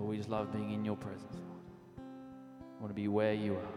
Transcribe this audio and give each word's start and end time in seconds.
Lord, 0.00 0.12
we 0.12 0.16
just 0.16 0.30
love 0.30 0.50
being 0.50 0.72
in 0.72 0.82
your 0.82 0.96
presence, 0.96 1.34
Lord. 1.34 1.60
I 1.98 2.80
want 2.80 2.88
to 2.88 2.94
be 2.94 3.06
where 3.06 3.34
you 3.34 3.52
are. 3.52 3.68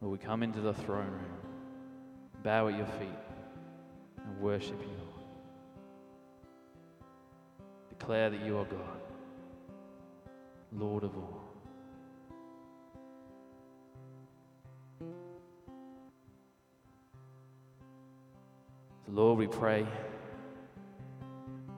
Lord, 0.00 0.18
we 0.18 0.26
come 0.26 0.42
into 0.42 0.60
the 0.60 0.74
throne 0.74 1.06
room, 1.06 1.38
bow 2.42 2.66
at 2.66 2.76
your 2.76 2.86
feet, 2.86 3.08
and 4.24 4.40
worship 4.40 4.80
you, 4.80 4.88
Lord. 4.88 5.26
Declare 7.88 8.30
that 8.30 8.44
you 8.44 8.58
are 8.58 8.64
God, 8.64 9.00
Lord 10.72 11.04
of 11.04 11.16
all. 11.16 11.45
Lord, 19.16 19.38
we 19.38 19.46
pray 19.46 19.86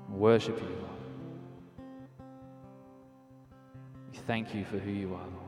worship 0.08 0.58
you, 0.58 0.66
Lord. 0.66 0.90
We 4.10 4.18
thank 4.26 4.52
you 4.56 4.64
for 4.64 4.76
who 4.76 4.90
you 4.90 5.14
are, 5.14 5.20
Lord. 5.20 5.44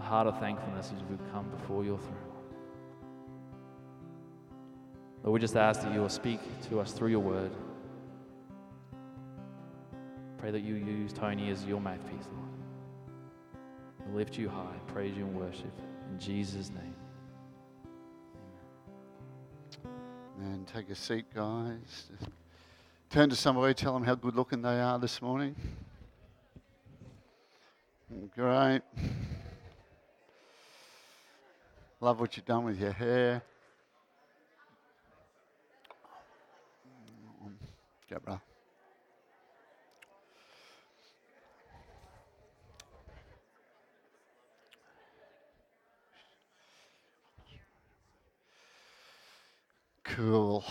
A 0.00 0.02
heart 0.02 0.26
of 0.26 0.36
thankfulness 0.40 0.92
as 0.96 1.00
we've 1.08 1.22
come 1.30 1.48
before 1.48 1.84
your 1.84 1.98
throne. 1.98 2.16
Lord, 5.22 5.34
we 5.34 5.38
just 5.38 5.54
ask 5.54 5.82
that 5.82 5.94
you 5.94 6.00
will 6.00 6.08
speak 6.08 6.40
to 6.70 6.80
us 6.80 6.90
through 6.90 7.10
your 7.10 7.20
word. 7.20 7.52
Pray 10.38 10.50
that 10.50 10.62
you 10.62 10.74
use 10.74 11.12
Tony 11.12 11.52
as 11.52 11.64
your 11.64 11.80
mouthpiece, 11.80 12.26
Lord. 12.32 12.48
We 14.08 14.18
lift 14.18 14.36
you 14.36 14.48
high, 14.48 14.74
praise 14.88 15.16
you 15.16 15.24
and 15.24 15.36
worship. 15.36 15.70
In 16.10 16.18
Jesus' 16.18 16.70
name. 16.70 16.97
Take 20.74 20.90
a 20.90 20.94
seat, 20.94 21.24
guys. 21.34 22.10
Turn 23.10 23.30
to 23.30 23.36
somebody, 23.36 23.72
tell 23.72 23.94
them 23.94 24.04
how 24.04 24.14
good 24.14 24.36
looking 24.36 24.60
they 24.60 24.80
are 24.80 24.98
this 24.98 25.22
morning. 25.22 25.56
Great. 28.34 28.82
Love 32.00 32.20
what 32.20 32.36
you've 32.36 32.44
done 32.44 32.64
with 32.64 32.78
your 32.78 32.92
hair. 32.92 33.42
Go, 38.10 38.18
brother. 38.18 38.40
Cool. 50.16 50.64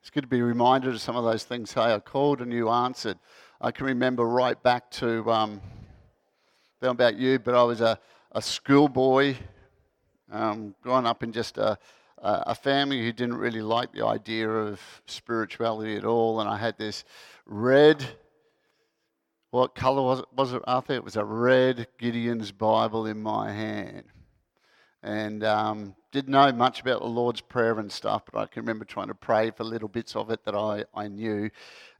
It's 0.00 0.10
good 0.10 0.20
to 0.20 0.28
be 0.28 0.42
reminded 0.42 0.92
of 0.92 1.00
some 1.00 1.16
of 1.16 1.24
those 1.24 1.44
things. 1.44 1.72
Hey, 1.72 1.94
I 1.94 1.98
called 1.98 2.42
and 2.42 2.52
you 2.52 2.68
answered. 2.68 3.18
I 3.60 3.70
can 3.70 3.86
remember 3.86 4.24
right 4.24 4.62
back 4.62 4.90
to, 4.92 5.28
um, 5.30 5.60
I 5.64 6.86
don't 6.86 6.98
know 6.98 7.06
about 7.06 7.16
you, 7.16 7.38
but 7.38 7.54
I 7.54 7.62
was 7.62 7.80
a, 7.80 7.98
a 8.32 8.42
schoolboy 8.42 9.36
um, 10.30 10.74
growing 10.82 11.06
up 11.06 11.22
in 11.22 11.32
just 11.32 11.56
a, 11.56 11.78
a 12.18 12.54
family 12.54 13.02
who 13.02 13.12
didn't 13.12 13.36
really 13.36 13.62
like 13.62 13.92
the 13.92 14.04
idea 14.04 14.48
of 14.48 14.80
spirituality 15.06 15.96
at 15.96 16.04
all. 16.04 16.40
And 16.40 16.50
I 16.50 16.58
had 16.58 16.76
this 16.76 17.04
red, 17.46 18.04
what 19.50 19.74
color 19.74 20.02
was 20.02 20.18
it, 20.20 20.26
was 20.36 20.52
it 20.52 20.62
Arthur? 20.66 20.92
It 20.92 21.04
was 21.04 21.16
a 21.16 21.24
red 21.24 21.88
Gideon's 21.98 22.52
Bible 22.52 23.06
in 23.06 23.22
my 23.22 23.50
hand. 23.50 24.04
And 25.02 25.42
um, 25.42 25.96
didn't 26.12 26.30
know 26.30 26.52
much 26.52 26.80
about 26.80 27.00
the 27.00 27.08
Lord's 27.08 27.40
Prayer 27.40 27.78
and 27.78 27.90
stuff, 27.90 28.22
but 28.30 28.38
I 28.38 28.46
can 28.46 28.62
remember 28.62 28.84
trying 28.84 29.08
to 29.08 29.14
pray 29.14 29.50
for 29.50 29.64
little 29.64 29.88
bits 29.88 30.14
of 30.14 30.30
it 30.30 30.44
that 30.44 30.54
I, 30.54 30.84
I 30.94 31.08
knew. 31.08 31.50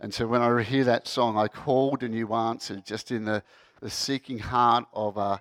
And 0.00 0.12
so 0.12 0.26
when 0.26 0.42
I 0.42 0.62
hear 0.62 0.84
that 0.84 1.09
song, 1.09 1.38
I 1.38 1.48
called 1.48 2.03
and 2.03 2.14
you 2.14 2.32
answered, 2.34 2.84
just 2.84 3.10
in 3.10 3.25
the, 3.25 3.42
the 3.81 3.88
seeking 3.91 4.38
heart 4.38 4.84
of 4.92 5.16
a, 5.16 5.41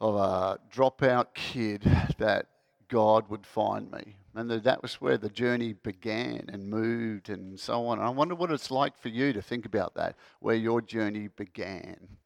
of 0.00 0.14
a 0.14 0.58
dropout 0.72 1.34
kid 1.34 1.82
that 2.18 2.46
God 2.88 3.28
would 3.28 3.44
find 3.44 3.90
me. 3.90 4.16
And 4.36 4.50
that 4.50 4.82
was 4.82 5.00
where 5.00 5.18
the 5.18 5.28
journey 5.28 5.72
began 5.72 6.46
and 6.52 6.68
moved 6.68 7.28
and 7.28 7.58
so 7.58 7.86
on. 7.86 7.98
And 7.98 8.06
I 8.06 8.10
wonder 8.10 8.36
what 8.36 8.52
it's 8.52 8.70
like 8.70 8.96
for 8.98 9.08
you 9.08 9.32
to 9.32 9.42
think 9.42 9.66
about 9.66 9.94
that, 9.96 10.16
where 10.40 10.56
your 10.56 10.80
journey 10.80 11.28
began. 11.28 12.18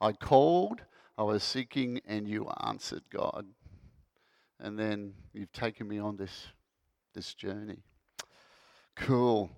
I 0.00 0.12
called, 0.12 0.82
I 1.16 1.24
was 1.24 1.42
seeking, 1.42 2.00
and 2.06 2.28
you 2.28 2.48
answered, 2.64 3.02
God 3.10 3.46
and 4.60 4.78
then 4.78 5.12
you've 5.32 5.52
taken 5.52 5.86
me 5.88 5.98
on 5.98 6.16
this 6.16 6.46
this 7.14 7.34
journey. 7.34 7.78
Cool. 8.96 9.50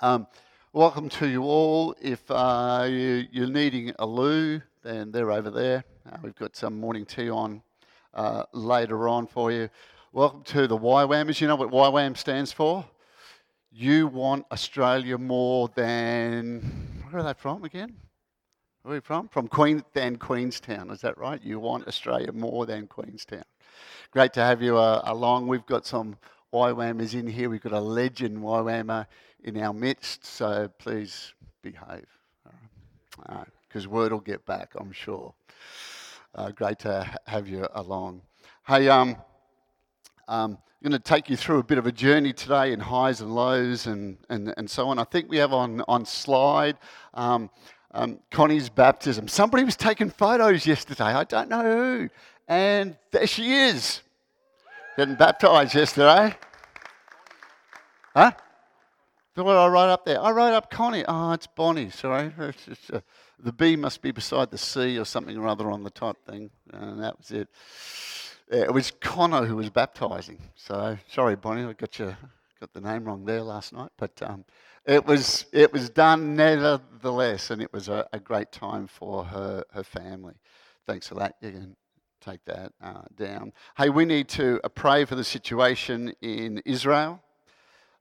Um, 0.00 0.26
welcome 0.72 1.08
to 1.10 1.28
you 1.28 1.42
all. 1.42 1.94
If 2.00 2.22
uh, 2.30 2.86
you, 2.88 3.26
are 3.42 3.46
needing 3.46 3.92
a 3.98 4.06
loo, 4.06 4.60
then 4.82 5.12
they're 5.12 5.30
over 5.30 5.50
there. 5.50 5.84
Uh, 6.10 6.16
we've 6.22 6.34
got 6.34 6.56
some 6.56 6.78
morning 6.80 7.06
tea 7.06 7.30
on 7.30 7.62
uh, 8.12 8.44
later 8.52 9.08
on 9.08 9.26
for 9.26 9.52
you. 9.52 9.68
Welcome 10.12 10.42
to 10.44 10.66
the 10.66 10.78
YWAMers. 10.78 11.40
You 11.40 11.48
know 11.48 11.56
what 11.56 11.70
YWAM 11.70 12.16
stands 12.16 12.52
for? 12.52 12.84
You 13.70 14.06
want 14.06 14.46
Australia 14.52 15.18
more 15.18 15.68
than. 15.74 17.02
Where 17.10 17.20
are 17.20 17.24
they 17.24 17.34
from 17.34 17.64
again? 17.64 17.96
Where 18.82 18.92
are 18.92 18.96
you 18.96 19.00
from? 19.00 19.28
From 19.28 19.48
Queen 19.48 19.82
than 19.94 20.16
Queenstown. 20.16 20.90
Is 20.90 21.00
that 21.00 21.16
right? 21.18 21.42
You 21.42 21.58
want 21.58 21.88
Australia 21.88 22.32
more 22.32 22.66
than 22.66 22.86
Queenstown. 22.86 23.44
Great 24.14 24.32
to 24.32 24.40
have 24.44 24.62
you 24.62 24.78
uh, 24.78 25.02
along. 25.06 25.48
We've 25.48 25.66
got 25.66 25.84
some 25.84 26.16
YWAMers 26.52 27.14
in 27.14 27.26
here. 27.26 27.50
We've 27.50 27.60
got 27.60 27.72
a 27.72 27.80
legend 27.80 28.38
YWAMer 28.38 29.08
in 29.42 29.60
our 29.60 29.72
midst, 29.72 30.24
so 30.24 30.70
please 30.78 31.34
behave. 31.62 32.06
Because 33.66 33.88
word 33.88 34.12
will 34.12 34.20
get 34.20 34.46
back, 34.46 34.70
I'm 34.78 34.92
sure. 34.92 35.34
Uh, 36.32 36.52
great 36.52 36.78
to 36.78 37.10
have 37.26 37.48
you 37.48 37.66
along. 37.74 38.22
Hey, 38.68 38.88
um, 38.88 39.16
um, 40.28 40.58
I'm 40.62 40.90
going 40.90 40.92
to 40.92 41.00
take 41.00 41.28
you 41.28 41.36
through 41.36 41.58
a 41.58 41.64
bit 41.64 41.78
of 41.78 41.88
a 41.88 41.92
journey 41.92 42.32
today 42.32 42.72
in 42.72 42.78
highs 42.78 43.20
and 43.20 43.34
lows 43.34 43.88
and, 43.88 44.18
and, 44.30 44.54
and 44.56 44.70
so 44.70 44.90
on. 44.90 45.00
I 45.00 45.04
think 45.04 45.28
we 45.28 45.38
have 45.38 45.52
on, 45.52 45.82
on 45.88 46.04
slide 46.04 46.76
um, 47.14 47.50
um, 47.90 48.20
Connie's 48.30 48.68
baptism. 48.68 49.26
Somebody 49.26 49.64
was 49.64 49.74
taking 49.74 50.08
photos 50.08 50.68
yesterday. 50.68 51.02
I 51.02 51.24
don't 51.24 51.48
know 51.48 51.62
who. 51.62 52.10
And 52.46 52.96
there 53.10 53.26
she 53.26 53.54
is, 53.54 54.02
getting 54.96 55.14
baptized 55.14 55.74
yesterday. 55.74 56.36
Huh? 58.14 58.32
What 59.34 59.44
did 59.44 59.58
I 59.58 59.66
write 59.66 59.88
up 59.88 60.04
there? 60.04 60.20
I 60.20 60.30
wrote 60.30 60.52
up 60.52 60.70
Connie. 60.70 61.04
Oh, 61.08 61.32
it's 61.32 61.48
Bonnie. 61.48 61.90
Sorry. 61.90 62.32
It's 62.38 62.66
just, 62.66 62.92
uh, 62.92 63.00
the 63.40 63.52
B 63.52 63.74
must 63.74 64.00
be 64.00 64.12
beside 64.12 64.50
the 64.52 64.58
C 64.58 64.96
or 64.96 65.04
something 65.04 65.36
or 65.36 65.48
other 65.48 65.70
on 65.70 65.82
the 65.82 65.90
top 65.90 66.18
thing. 66.24 66.50
And 66.72 67.02
that 67.02 67.18
was 67.18 67.30
it. 67.32 67.48
Yeah, 68.50 68.64
it 68.64 68.74
was 68.74 68.92
Connor 69.00 69.44
who 69.46 69.56
was 69.56 69.70
baptizing. 69.70 70.38
So 70.54 70.96
sorry, 71.08 71.34
Bonnie, 71.34 71.64
I 71.64 71.72
got 71.72 71.98
you 71.98 72.14
got 72.60 72.72
the 72.72 72.80
name 72.80 73.04
wrong 73.04 73.24
there 73.24 73.42
last 73.42 73.72
night. 73.72 73.90
But 73.96 74.22
um, 74.22 74.44
it 74.86 75.04
was 75.04 75.46
it 75.52 75.72
was 75.72 75.90
done 75.90 76.36
nevertheless, 76.36 77.50
and 77.50 77.60
it 77.60 77.72
was 77.72 77.88
a, 77.88 78.06
a, 78.12 78.20
great 78.20 78.52
time 78.52 78.86
for 78.86 79.24
her 79.24 79.64
her 79.72 79.82
family. 79.82 80.34
Thanks 80.86 81.08
for 81.08 81.16
that. 81.16 81.36
You 81.40 81.50
can 81.50 81.76
take 82.24 82.44
that 82.46 82.72
uh, 82.82 83.02
down. 83.16 83.52
Hey, 83.76 83.90
we 83.90 84.04
need 84.04 84.28
to 84.30 84.58
uh, 84.64 84.68
pray 84.70 85.04
for 85.04 85.14
the 85.14 85.24
situation 85.24 86.14
in 86.22 86.62
Israel. 86.64 87.20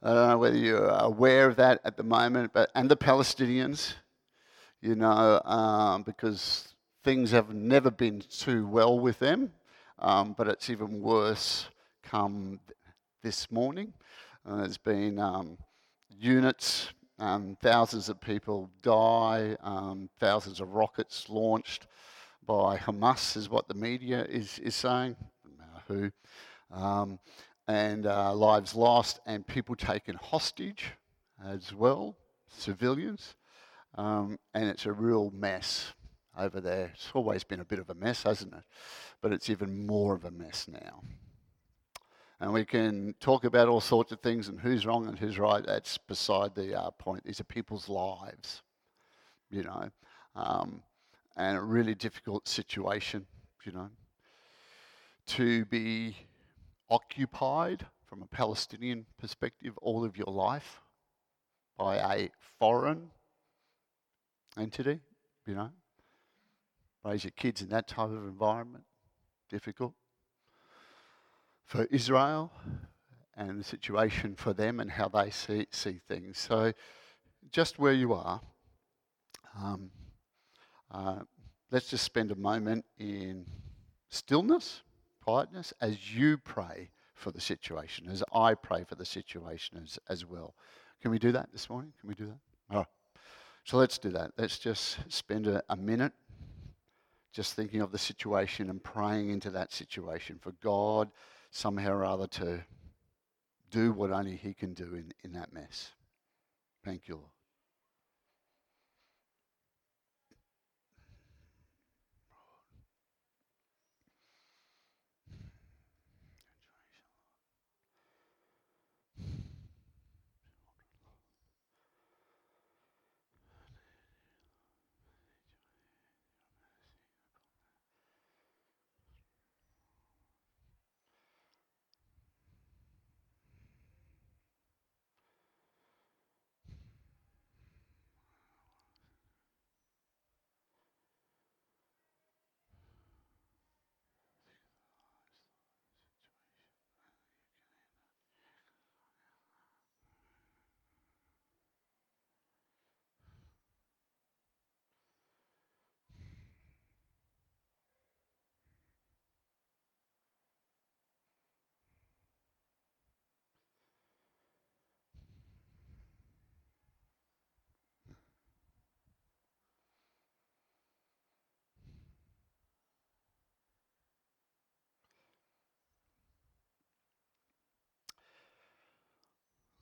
I 0.02 0.14
don't 0.14 0.30
know 0.30 0.38
whether 0.38 0.58
you're 0.58 0.88
aware 0.88 1.48
of 1.48 1.58
that 1.58 1.82
at 1.84 1.98
the 1.98 2.04
moment, 2.04 2.52
but 2.54 2.70
and 2.74 2.90
the 2.90 2.96
Palestinians, 2.96 3.96
you 4.82 4.96
know, 4.96 5.42
um, 5.44 6.04
because 6.04 6.74
things 7.04 7.32
have 7.32 7.54
never 7.54 7.92
been 7.92 8.22
too 8.22 8.66
well 8.68 8.98
with 8.98 9.20
them, 9.20 9.52
um, 10.00 10.34
but 10.38 10.48
it's 10.48 10.70
even 10.70 11.02
worse 11.02 11.68
come 12.02 12.60
this 13.24 13.52
morning. 13.52 13.94
Uh, 14.46 14.58
there's 14.58 14.78
been 14.78 15.20
um, 15.20 15.58
units, 16.10 16.90
um, 17.20 17.58
thousands 17.62 18.08
of 18.08 18.22
people 18.22 18.70
die, 18.82 19.58
um, 19.64 20.10
thousands 20.20 20.62
of 20.62 20.74
rockets 20.74 21.30
launched 21.30 21.88
by 22.46 22.78
Hamas, 22.78 23.38
is 23.38 23.50
what 23.50 23.68
the 23.68 23.74
media 23.74 24.26
is, 24.26 24.60
is 24.60 24.76
saying. 24.76 25.16
Who? 25.88 26.12
Um, 26.72 27.20
and 27.68 28.06
uh, 28.06 28.34
lives 28.34 28.76
lost, 28.76 29.20
and 29.26 29.46
people 29.46 29.76
taken 29.76 30.16
hostage 30.16 30.92
as 31.46 31.74
well, 31.74 32.16
civilians. 32.50 33.36
Um, 33.96 34.40
and 34.54 34.70
it's 34.70 34.86
a 34.86 34.92
real 34.92 35.32
mess 35.32 35.94
over 36.38 36.60
there. 36.60 36.92
It's 36.94 37.12
always 37.14 37.44
been 37.44 37.60
a 37.60 37.66
bit 37.66 37.80
of 37.80 37.90
a 37.90 37.94
mess, 37.94 38.24
hasn't 38.24 38.54
it? 38.54 38.64
But 39.22 39.34
it's 39.34 39.50
even 39.50 39.86
more 39.86 40.16
of 40.16 40.26
a 40.26 40.32
mess 40.32 40.68
now. 40.68 41.04
And 42.40 42.52
we 42.52 42.66
can 42.66 43.16
talk 43.20 43.46
about 43.46 43.70
all 43.70 43.80
sorts 43.80 44.12
of 44.12 44.20
things 44.20 44.50
and 44.50 44.60
who's 44.60 44.86
wrong 44.86 45.08
and 45.08 45.18
who's 45.18 45.40
right. 45.40 45.66
That's 45.66 45.98
beside 45.98 46.56
the 46.56 46.78
uh, 46.78 46.92
point. 46.92 47.24
These 47.24 47.40
are 47.40 47.46
people's 47.46 47.88
lives, 47.88 48.64
you 49.50 49.64
know. 49.64 49.90
Um, 50.36 50.82
and 51.36 51.58
a 51.58 51.62
really 51.62 51.96
difficult 51.96 52.48
situation, 52.48 53.26
you 53.66 53.72
know. 53.72 53.90
to 55.26 55.66
be 55.66 56.16
occupied 56.90 57.86
from 58.06 58.22
a 58.22 58.26
Palestinian 58.26 59.06
perspective 59.18 59.74
all 59.82 60.04
of 60.04 60.18
your 60.18 60.28
life 60.28 60.82
by 61.78 61.96
a 61.96 62.30
foreign 62.60 63.10
entity, 64.58 65.00
you 65.48 65.56
know. 65.56 65.70
Raise 67.04 67.24
your 67.24 67.32
kids 67.32 67.62
in 67.62 67.70
that 67.70 67.88
type 67.88 68.10
of 68.10 68.24
environment, 68.24 68.84
difficult. 69.50 69.94
For 71.66 71.86
Israel 71.86 72.52
and 73.36 73.60
the 73.60 73.64
situation 73.64 74.36
for 74.36 74.54
them 74.54 74.80
and 74.80 74.92
how 74.92 75.10
they 75.10 75.30
see, 75.32 75.68
see 75.72 76.00
things. 76.08 76.38
So, 76.38 76.74
just 77.52 77.80
where 77.80 77.94
you 77.94 78.14
are, 78.14 78.42
um, 79.60 79.90
uh, 80.94 81.20
let's 81.72 81.90
just 81.90 82.04
spend 82.04 82.32
a 82.32 82.36
moment 82.36 82.86
in 83.00 83.46
stillness, 84.10 84.82
quietness, 85.24 85.74
as 85.82 86.14
you 86.14 86.38
pray 86.38 86.92
for 87.16 87.32
the 87.32 87.42
situation, 87.42 88.08
as 88.10 88.24
I 88.34 88.54
pray 88.54 88.84
for 88.84 88.96
the 88.96 89.06
situation 89.06 89.80
as, 89.82 89.98
as 90.10 90.26
well. 90.26 90.56
Can 91.02 91.12
we 91.12 91.20
do 91.20 91.32
that 91.32 91.52
this 91.52 91.70
morning? 91.70 91.94
Can 92.00 92.10
we 92.10 92.16
do 92.16 92.28
that? 92.28 92.38
All 92.70 92.78
right. 92.78 92.88
So 93.66 93.78
let's 93.78 93.98
do 93.98 94.10
that. 94.10 94.32
Let's 94.38 94.60
just 94.60 94.98
spend 95.10 95.48
a, 95.48 95.64
a 95.70 95.76
minute 95.76 96.14
just 97.32 97.56
thinking 97.56 97.82
of 97.82 97.92
the 97.92 97.98
situation 97.98 98.70
and 98.70 98.84
praying 98.84 99.30
into 99.30 99.50
that 99.52 99.74
situation 99.74 100.38
for 100.40 100.52
God 100.62 101.10
somehow 101.50 101.92
or 101.92 102.06
other 102.06 102.28
to 102.28 102.64
do 103.72 103.92
what 103.92 104.12
only 104.12 104.36
He 104.36 104.54
can 104.54 104.74
do 104.74 104.94
in, 104.94 105.12
in 105.24 105.34
that 105.34 105.52
mess. 105.52 105.92
Thank 106.86 107.08
you, 107.08 107.16
Lord. 107.16 107.33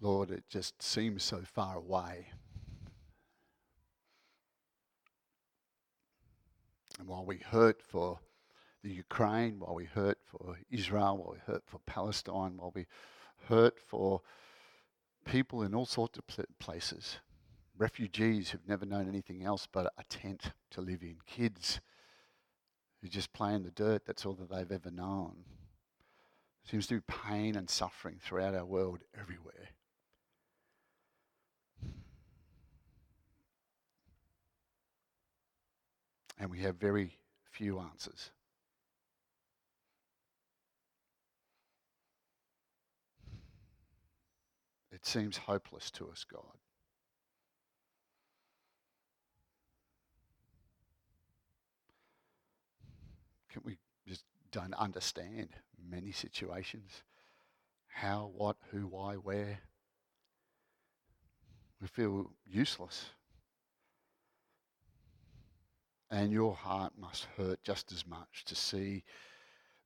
Lord, 0.01 0.31
it 0.31 0.43
just 0.49 0.81
seems 0.81 1.23
so 1.23 1.41
far 1.43 1.77
away. 1.77 2.27
And 6.99 7.07
while 7.07 7.23
we 7.23 7.37
hurt 7.37 7.81
for 7.83 8.19
the 8.83 8.89
Ukraine, 8.89 9.59
while 9.59 9.75
we 9.75 9.85
hurt 9.85 10.17
for 10.25 10.57
Israel, 10.71 11.17
while 11.17 11.33
we 11.33 11.53
hurt 11.53 11.63
for 11.67 11.77
Palestine, 11.85 12.57
while 12.57 12.71
we 12.73 12.87
hurt 13.47 13.79
for 13.79 14.21
people 15.23 15.61
in 15.61 15.75
all 15.75 15.85
sorts 15.85 16.17
of 16.17 16.23
places, 16.59 17.19
refugees 17.77 18.49
who've 18.49 18.67
never 18.67 18.87
known 18.87 19.07
anything 19.07 19.43
else 19.43 19.67
but 19.71 19.93
a 19.99 20.03
tent 20.09 20.51
to 20.71 20.81
live 20.81 21.03
in, 21.03 21.17
kids 21.27 21.79
who 23.01 23.07
just 23.07 23.33
play 23.33 23.53
in 23.53 23.63
the 23.63 23.71
dirt, 23.71 24.05
that's 24.05 24.25
all 24.25 24.33
that 24.33 24.49
they've 24.49 24.71
ever 24.71 24.91
known. 24.91 25.43
Seems 26.63 26.87
to 26.87 26.95
be 26.95 27.01
pain 27.01 27.55
and 27.55 27.69
suffering 27.69 28.17
throughout 28.19 28.55
our 28.55 28.65
world 28.65 28.99
everywhere. 29.19 29.69
And 36.41 36.49
we 36.49 36.57
have 36.57 36.75
very 36.77 37.11
few 37.51 37.79
answers. 37.79 38.31
It 44.91 45.05
seems 45.05 45.37
hopeless 45.37 45.91
to 45.91 46.09
us, 46.09 46.25
God. 46.29 46.41
Can 53.51 53.61
we 53.63 53.77
just 54.07 54.23
don't 54.51 54.73
understand 54.73 55.49
many 55.87 56.11
situations? 56.11 57.03
How, 57.85 58.31
what, 58.35 58.55
who, 58.71 58.87
why, 58.87 59.13
where? 59.13 59.59
We 61.79 61.87
feel 61.87 62.31
useless. 62.47 63.11
And 66.11 66.29
your 66.29 66.53
heart 66.53 66.91
must 66.99 67.25
hurt 67.37 67.63
just 67.63 67.93
as 67.93 68.05
much 68.05 68.43
to 68.45 68.55
see 68.55 69.05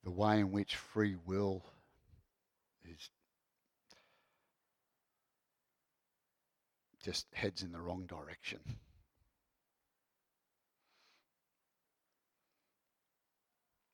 the 0.04 0.10
way 0.10 0.40
in 0.40 0.52
which 0.52 0.76
free 0.76 1.16
will 1.26 1.64
is 2.84 3.12
just 7.04 7.28
heads 7.34 7.62
in 7.62 7.72
the 7.72 7.80
wrong 7.80 8.08
direction. 8.08 8.60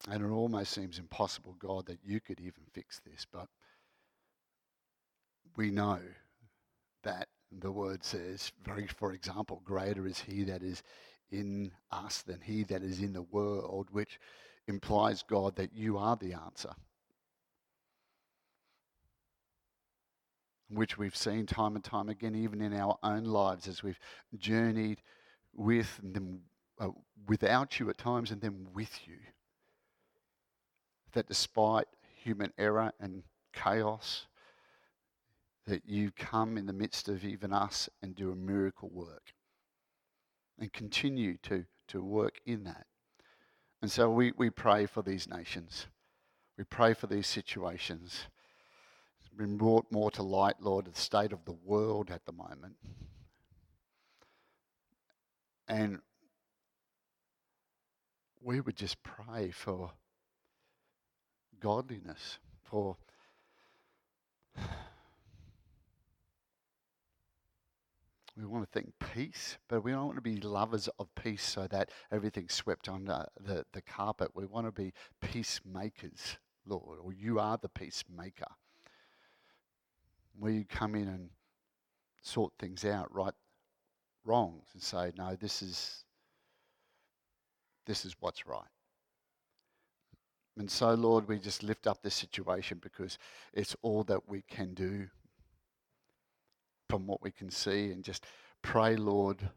And 0.10 0.24
it 0.24 0.30
almost 0.30 0.72
seems 0.72 1.00
impossible, 1.00 1.56
God, 1.60 1.86
that 1.88 2.00
you 2.02 2.22
could 2.22 2.40
even 2.40 2.64
fix 2.74 3.02
this. 3.06 3.28
But 3.32 3.48
we 5.58 5.70
know 5.70 6.00
that 7.04 7.28
the 7.52 7.72
word 7.72 8.04
says, 8.06 8.54
very, 8.64 8.88
for 8.88 9.12
example, 9.12 9.62
greater 9.66 10.08
is 10.08 10.20
he 10.20 10.44
that 10.46 10.64
is 10.64 10.82
in 11.32 11.72
us 11.92 12.22
than 12.22 12.42
he 12.42 12.64
that 12.64 12.84
is 12.84 13.02
in 13.02 13.14
the 13.14 13.22
world, 13.22 13.88
which 13.92 14.20
implies, 14.68 15.24
God, 15.24 15.56
that 15.56 15.74
you 15.74 15.98
are 15.98 16.16
the 16.16 16.34
answer. 16.34 16.74
Which 20.70 20.98
we've 20.98 21.16
seen 21.16 21.46
time 21.46 21.76
and 21.76 21.84
time 21.84 22.10
again, 22.10 22.36
even 22.36 22.62
in 22.62 22.74
our 22.74 22.98
own 23.04 23.26
lives 23.26 23.68
as 23.68 23.84
we've 23.84 24.00
journeyed 24.38 25.02
with 25.54 26.00
them, 26.02 26.42
uh, 26.80 26.90
without 27.28 27.80
you 27.80 27.90
at 27.90 27.98
times 27.98 28.32
and 28.32 28.42
then 28.42 28.68
with 28.74 29.00
you. 29.06 29.18
That 31.14 31.28
despite 31.28 31.88
human 32.24 32.54
error 32.58 32.94
and 33.00 33.24
chaos, 33.54 34.28
that 35.68 35.86
you 35.86 36.12
come 36.12 36.58
in 36.58 36.66
the 36.66 36.74
midst 36.74 37.10
of 37.10 37.26
even 37.26 37.52
us 37.54 37.90
and 38.02 38.16
do 38.16 38.32
a 38.32 38.36
miracle 38.36 38.90
work 38.90 39.34
and 40.60 40.72
continue 40.72 41.38
to, 41.44 41.66
to 41.88 42.04
work 42.04 42.40
in 42.46 42.64
that. 42.64 42.86
And 43.82 43.92
so 43.92 44.10
we, 44.10 44.32
we 44.38 44.50
pray 44.50 44.86
for 44.86 45.02
these 45.02 45.28
nations. 45.28 45.88
We 46.58 46.64
pray 46.64 46.94
for 46.94 47.08
these 47.08 47.28
situations. 47.28 48.28
It's 49.20 49.30
been 49.36 49.58
brought 49.58 49.92
more 49.92 50.12
to 50.12 50.24
light, 50.24 50.56
Lord, 50.60 50.86
the 50.86 51.00
state 51.00 51.34
of 51.34 51.46
the 51.46 51.56
world 51.66 52.12
at 52.12 52.26
the 52.26 52.32
moment. 52.32 52.76
And 55.68 56.00
we 58.44 58.60
would 58.60 58.76
just 58.76 59.02
pray 59.04 59.52
for 59.52 59.92
godliness, 61.60 62.40
for 62.64 62.98
We 68.42 68.48
want 68.48 68.66
to 68.66 68.80
think 68.80 68.94
peace, 69.14 69.60
but 69.70 69.84
we 69.84 69.92
don't 69.92 70.08
want 70.08 70.18
to 70.18 70.22
be 70.22 70.38
lovers 70.38 70.90
of 70.98 71.14
peace 71.14 71.44
so 71.44 71.68
that 71.68 71.92
everything's 72.12 72.56
swept 72.56 72.90
under 72.90 73.28
the, 73.40 73.64
the 73.72 73.84
carpet. 73.84 74.32
We 74.34 74.48
want 74.48 74.66
to 74.66 74.72
be 74.72 74.94
peacemakers, 75.22 76.38
Lord, 76.66 76.98
or 77.04 77.14
you 77.14 77.40
are 77.40 77.60
the 77.62 77.70
peacemaker. 77.70 78.48
Where 80.40 80.52
you 80.52 80.66
come 80.66 80.96
in 80.96 81.08
and 81.08 81.30
sort 82.24 82.54
things 82.58 82.84
out, 82.84 83.14
right 83.14 83.34
wrongs, 84.26 84.66
and 84.74 84.82
say, 84.82 85.12
no, 85.16 85.36
this 85.36 85.62
is 85.62 86.04
this 87.86 88.06
is 88.06 88.16
what's 88.22 88.48
right. 88.48 88.64
And 90.58 90.70
so, 90.70 90.94
Lord, 90.96 91.28
we 91.28 91.38
just 91.38 91.62
lift 91.62 91.86
up 91.86 92.02
this 92.02 92.16
situation 92.16 92.80
because 92.82 93.20
it's 93.54 93.76
all 93.84 94.04
that 94.06 94.28
we 94.28 94.42
can 94.42 94.74
do 94.74 95.08
from 96.92 97.08
what 97.08 97.22
we 97.22 97.32
can 97.32 97.50
see. 97.50 97.90
And 97.92 98.04
just 98.04 98.26
pray, 98.62 98.98
Lord, 98.98 99.50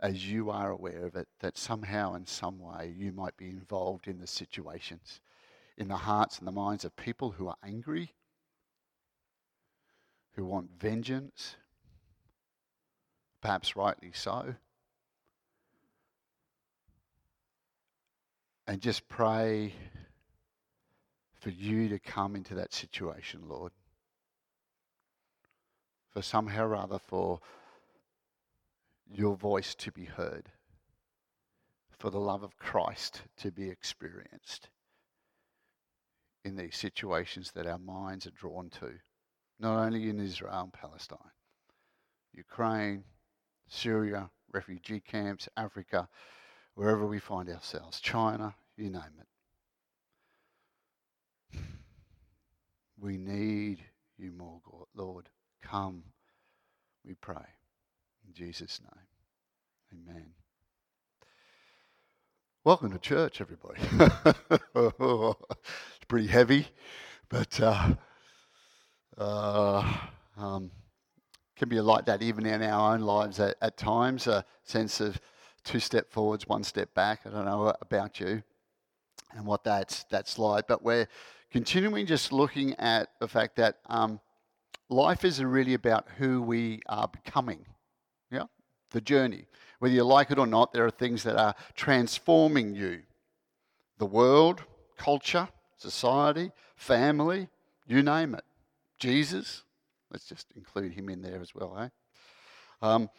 as 0.00 0.28
you 0.28 0.50
are 0.50 0.70
aware 0.70 1.06
of 1.06 1.14
it, 1.14 1.28
that 1.38 1.56
somehow, 1.56 2.16
in 2.16 2.26
some 2.26 2.58
way, 2.58 2.92
you 2.96 3.12
might 3.12 3.36
be 3.36 3.50
involved 3.50 4.08
in 4.08 4.18
the 4.18 4.26
situations, 4.26 5.20
in 5.78 5.86
the 5.86 5.96
hearts 5.96 6.40
and 6.40 6.48
the 6.48 6.52
minds 6.52 6.84
of 6.84 6.96
people 6.96 7.30
who 7.30 7.46
are 7.46 7.56
angry, 7.64 8.12
who 10.32 10.44
want 10.44 10.70
vengeance, 10.76 11.54
perhaps 13.40 13.76
rightly 13.76 14.10
so. 14.12 14.56
And 18.66 18.80
just 18.80 19.08
pray 19.08 19.72
for 21.38 21.50
you 21.50 21.88
to 21.90 22.00
come 22.00 22.34
into 22.34 22.56
that 22.56 22.72
situation, 22.72 23.42
Lord. 23.46 23.70
For 26.14 26.22
somehow 26.22 26.66
or 26.66 26.76
other, 26.76 27.00
for 27.00 27.40
your 29.10 29.36
voice 29.36 29.74
to 29.74 29.90
be 29.90 30.04
heard, 30.04 30.48
for 31.90 32.08
the 32.08 32.20
love 32.20 32.44
of 32.44 32.56
Christ 32.56 33.22
to 33.38 33.50
be 33.50 33.68
experienced 33.68 34.68
in 36.44 36.54
these 36.54 36.76
situations 36.76 37.50
that 37.52 37.66
our 37.66 37.78
minds 37.78 38.26
are 38.28 38.30
drawn 38.30 38.70
to, 38.70 38.92
not 39.58 39.84
only 39.84 40.08
in 40.08 40.20
Israel 40.20 40.52
and 40.52 40.72
Palestine, 40.72 41.18
Ukraine, 42.32 43.02
Syria, 43.66 44.30
refugee 44.52 45.00
camps, 45.00 45.48
Africa, 45.56 46.08
wherever 46.74 47.06
we 47.06 47.18
find 47.18 47.48
ourselves, 47.48 48.00
China, 48.00 48.54
you 48.76 48.88
name 48.88 49.02
it. 51.52 51.58
We 53.00 53.18
need 53.18 53.82
you 54.16 54.30
more, 54.30 54.60
Lord. 54.94 55.28
Come, 55.70 56.04
we 57.06 57.14
pray. 57.14 57.46
In 58.26 58.34
Jesus' 58.34 58.80
name, 58.82 60.04
amen. 60.08 60.26
Welcome 62.64 62.92
to 62.92 62.98
church, 62.98 63.40
everybody. 63.40 63.80
it's 64.76 66.04
pretty 66.06 66.26
heavy, 66.26 66.68
but 67.30 67.58
uh, 67.60 67.94
uh, 69.16 69.96
um, 70.36 70.70
can 71.56 71.68
be 71.70 71.80
like 71.80 72.04
that 72.06 72.22
even 72.22 72.44
in 72.44 72.62
our 72.62 72.94
own 72.94 73.00
lives 73.00 73.40
at, 73.40 73.56
at 73.62 73.78
times. 73.78 74.26
A 74.26 74.44
sense 74.64 75.00
of 75.00 75.18
two 75.64 75.80
step 75.80 76.10
forwards, 76.10 76.46
one 76.46 76.62
step 76.62 76.94
back. 76.94 77.20
I 77.24 77.30
don't 77.30 77.46
know 77.46 77.74
about 77.80 78.20
you 78.20 78.42
and 79.34 79.46
what 79.46 79.64
that's 79.64 80.04
that's 80.10 80.38
like, 80.38 80.66
but 80.68 80.82
we're 80.82 81.08
continuing 81.50 82.06
just 82.06 82.32
looking 82.32 82.74
at 82.74 83.08
the 83.18 83.28
fact 83.28 83.56
that 83.56 83.78
um, 83.86 84.20
life 84.88 85.24
is 85.24 85.42
really 85.42 85.74
about 85.74 86.06
who 86.18 86.42
we 86.42 86.80
are 86.86 87.08
becoming. 87.08 87.66
Yeah, 88.30 88.44
the 88.90 89.00
journey. 89.00 89.46
Whether 89.78 89.94
you 89.94 90.04
like 90.04 90.30
it 90.30 90.38
or 90.38 90.46
not, 90.46 90.72
there 90.72 90.86
are 90.86 90.90
things 90.90 91.22
that 91.24 91.36
are 91.36 91.54
transforming 91.74 92.74
you. 92.74 93.02
The 93.98 94.06
world, 94.06 94.62
culture, 94.96 95.48
society, 95.76 96.52
family, 96.76 97.48
you 97.86 98.02
name 98.02 98.34
it. 98.34 98.44
Jesus, 98.98 99.64
Let's 100.14 100.26
just 100.26 100.52
include 100.54 100.92
him 100.92 101.08
in 101.08 101.22
there 101.22 101.40
as 101.40 101.56
well, 101.56 101.76
eh? 101.76 101.88
Um, 102.80 103.10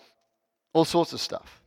all 0.72 0.86
sorts 0.86 1.12
of 1.12 1.20
stuff. 1.20 1.62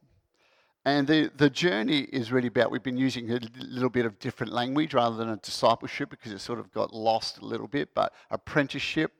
And 0.86 1.06
the, 1.06 1.30
the 1.36 1.50
journey 1.50 2.00
is 2.00 2.32
really 2.32 2.48
about, 2.48 2.70
we've 2.70 2.82
been 2.82 2.96
using 2.96 3.30
a 3.30 3.38
little 3.58 3.90
bit 3.90 4.06
of 4.06 4.18
different 4.20 4.54
language 4.54 4.94
rather 4.94 5.16
than 5.16 5.28
a 5.28 5.36
discipleship 5.36 6.08
because 6.08 6.32
it 6.32 6.38
sort 6.38 6.58
of 6.58 6.72
got 6.72 6.94
lost 6.94 7.40
a 7.40 7.44
little 7.44 7.68
bit, 7.68 7.90
but 7.94 8.14
apprenticeship, 8.30 9.12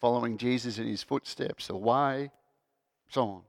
following 0.00 0.38
Jesus 0.38 0.78
in 0.78 0.86
his 0.86 1.02
footsteps, 1.02 1.70
away, 1.70 2.30
so 3.08 3.22
on. 3.22 3.42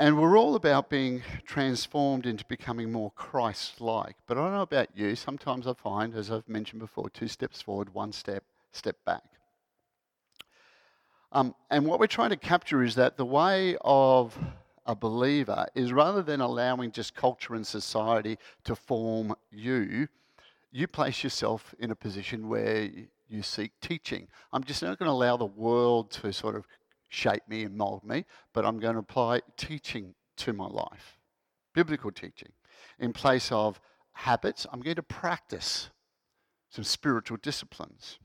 And 0.00 0.20
we're 0.20 0.36
all 0.36 0.56
about 0.56 0.90
being 0.90 1.22
transformed 1.46 2.26
into 2.26 2.44
becoming 2.46 2.90
more 2.90 3.12
Christ 3.12 3.80
like. 3.80 4.16
But 4.26 4.36
I 4.36 4.42
don't 4.42 4.54
know 4.54 4.62
about 4.62 4.88
you, 4.94 5.14
sometimes 5.14 5.66
I 5.66 5.72
find, 5.72 6.14
as 6.14 6.30
I've 6.30 6.48
mentioned 6.48 6.80
before, 6.80 7.08
two 7.10 7.28
steps 7.28 7.62
forward, 7.62 7.94
one 7.94 8.12
step, 8.12 8.42
step 8.72 8.96
back. 9.04 9.22
Um, 11.30 11.54
and 11.70 11.86
what 11.86 12.00
we're 12.00 12.06
trying 12.06 12.30
to 12.30 12.36
capture 12.36 12.82
is 12.82 12.96
that 12.96 13.16
the 13.16 13.24
way 13.24 13.76
of 13.82 14.36
a 14.86 14.94
believer 14.94 15.66
is 15.74 15.92
rather 15.92 16.22
than 16.22 16.40
allowing 16.40 16.90
just 16.92 17.14
culture 17.14 17.54
and 17.54 17.66
society 17.66 18.38
to 18.64 18.76
form 18.76 19.34
you, 19.50 20.08
you 20.70 20.86
place 20.86 21.22
yourself 21.22 21.74
in 21.78 21.90
a 21.90 21.96
position 21.96 22.48
where 22.48 22.90
you 23.28 23.42
seek 23.42 23.72
teaching. 23.80 24.28
I'm 24.52 24.64
just 24.64 24.82
not 24.82 24.98
going 24.98 25.08
to 25.08 25.12
allow 25.12 25.36
the 25.36 25.44
world 25.44 26.10
to 26.12 26.32
sort 26.32 26.56
of 26.56 26.66
shape 27.08 27.42
me 27.48 27.62
and 27.64 27.76
mold 27.76 28.04
me, 28.04 28.24
but 28.52 28.64
I'm 28.64 28.78
going 28.78 28.94
to 28.94 29.00
apply 29.00 29.40
teaching 29.56 30.14
to 30.38 30.52
my 30.52 30.66
life, 30.66 31.18
biblical 31.74 32.10
teaching. 32.10 32.52
In 32.98 33.12
place 33.12 33.50
of 33.52 33.80
habits, 34.12 34.66
I'm 34.72 34.80
going 34.80 34.96
to 34.96 35.02
practice 35.02 35.90
some 36.70 36.84
spiritual 36.84 37.38
disciplines. 37.40 38.18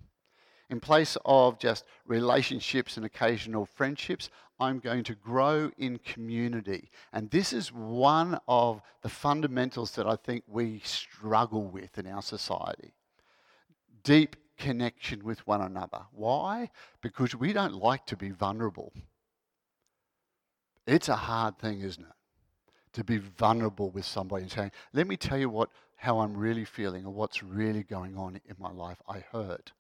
In 0.69 0.79
place 0.79 1.17
of 1.25 1.59
just 1.59 1.83
relationships 2.05 2.97
and 2.97 3.05
occasional 3.05 3.65
friendships, 3.65 4.29
I'm 4.59 4.79
going 4.79 5.03
to 5.05 5.15
grow 5.15 5.71
in 5.77 5.99
community. 5.99 6.91
And 7.13 7.29
this 7.31 7.53
is 7.53 7.71
one 7.71 8.39
of 8.47 8.81
the 9.01 9.09
fundamentals 9.09 9.91
that 9.91 10.05
I 10.05 10.15
think 10.15 10.43
we 10.47 10.81
struggle 10.83 11.63
with 11.63 11.97
in 11.97 12.05
our 12.07 12.21
society. 12.21 12.93
Deep 14.03 14.35
connection 14.59 15.23
with 15.23 15.45
one 15.47 15.61
another. 15.61 16.01
Why? 16.11 16.69
Because 17.01 17.33
we 17.33 17.53
don't 17.53 17.73
like 17.73 18.05
to 18.07 18.17
be 18.17 18.29
vulnerable. 18.29 18.93
It's 20.85 21.09
a 21.09 21.15
hard 21.15 21.57
thing, 21.57 21.81
isn't 21.81 22.03
it? 22.03 22.13
To 22.93 23.03
be 23.03 23.17
vulnerable 23.17 23.89
with 23.89 24.05
somebody 24.05 24.43
and 24.43 24.51
saying, 24.51 24.71
let 24.93 25.07
me 25.07 25.17
tell 25.17 25.37
you 25.37 25.49
what, 25.49 25.69
how 25.95 26.19
I'm 26.19 26.35
really 26.35 26.65
feeling 26.65 27.05
or 27.05 27.13
what's 27.13 27.41
really 27.41 27.83
going 27.83 28.17
on 28.17 28.39
in 28.47 28.55
my 28.59 28.71
life. 28.71 28.97
I 29.07 29.19
hurt. 29.31 29.71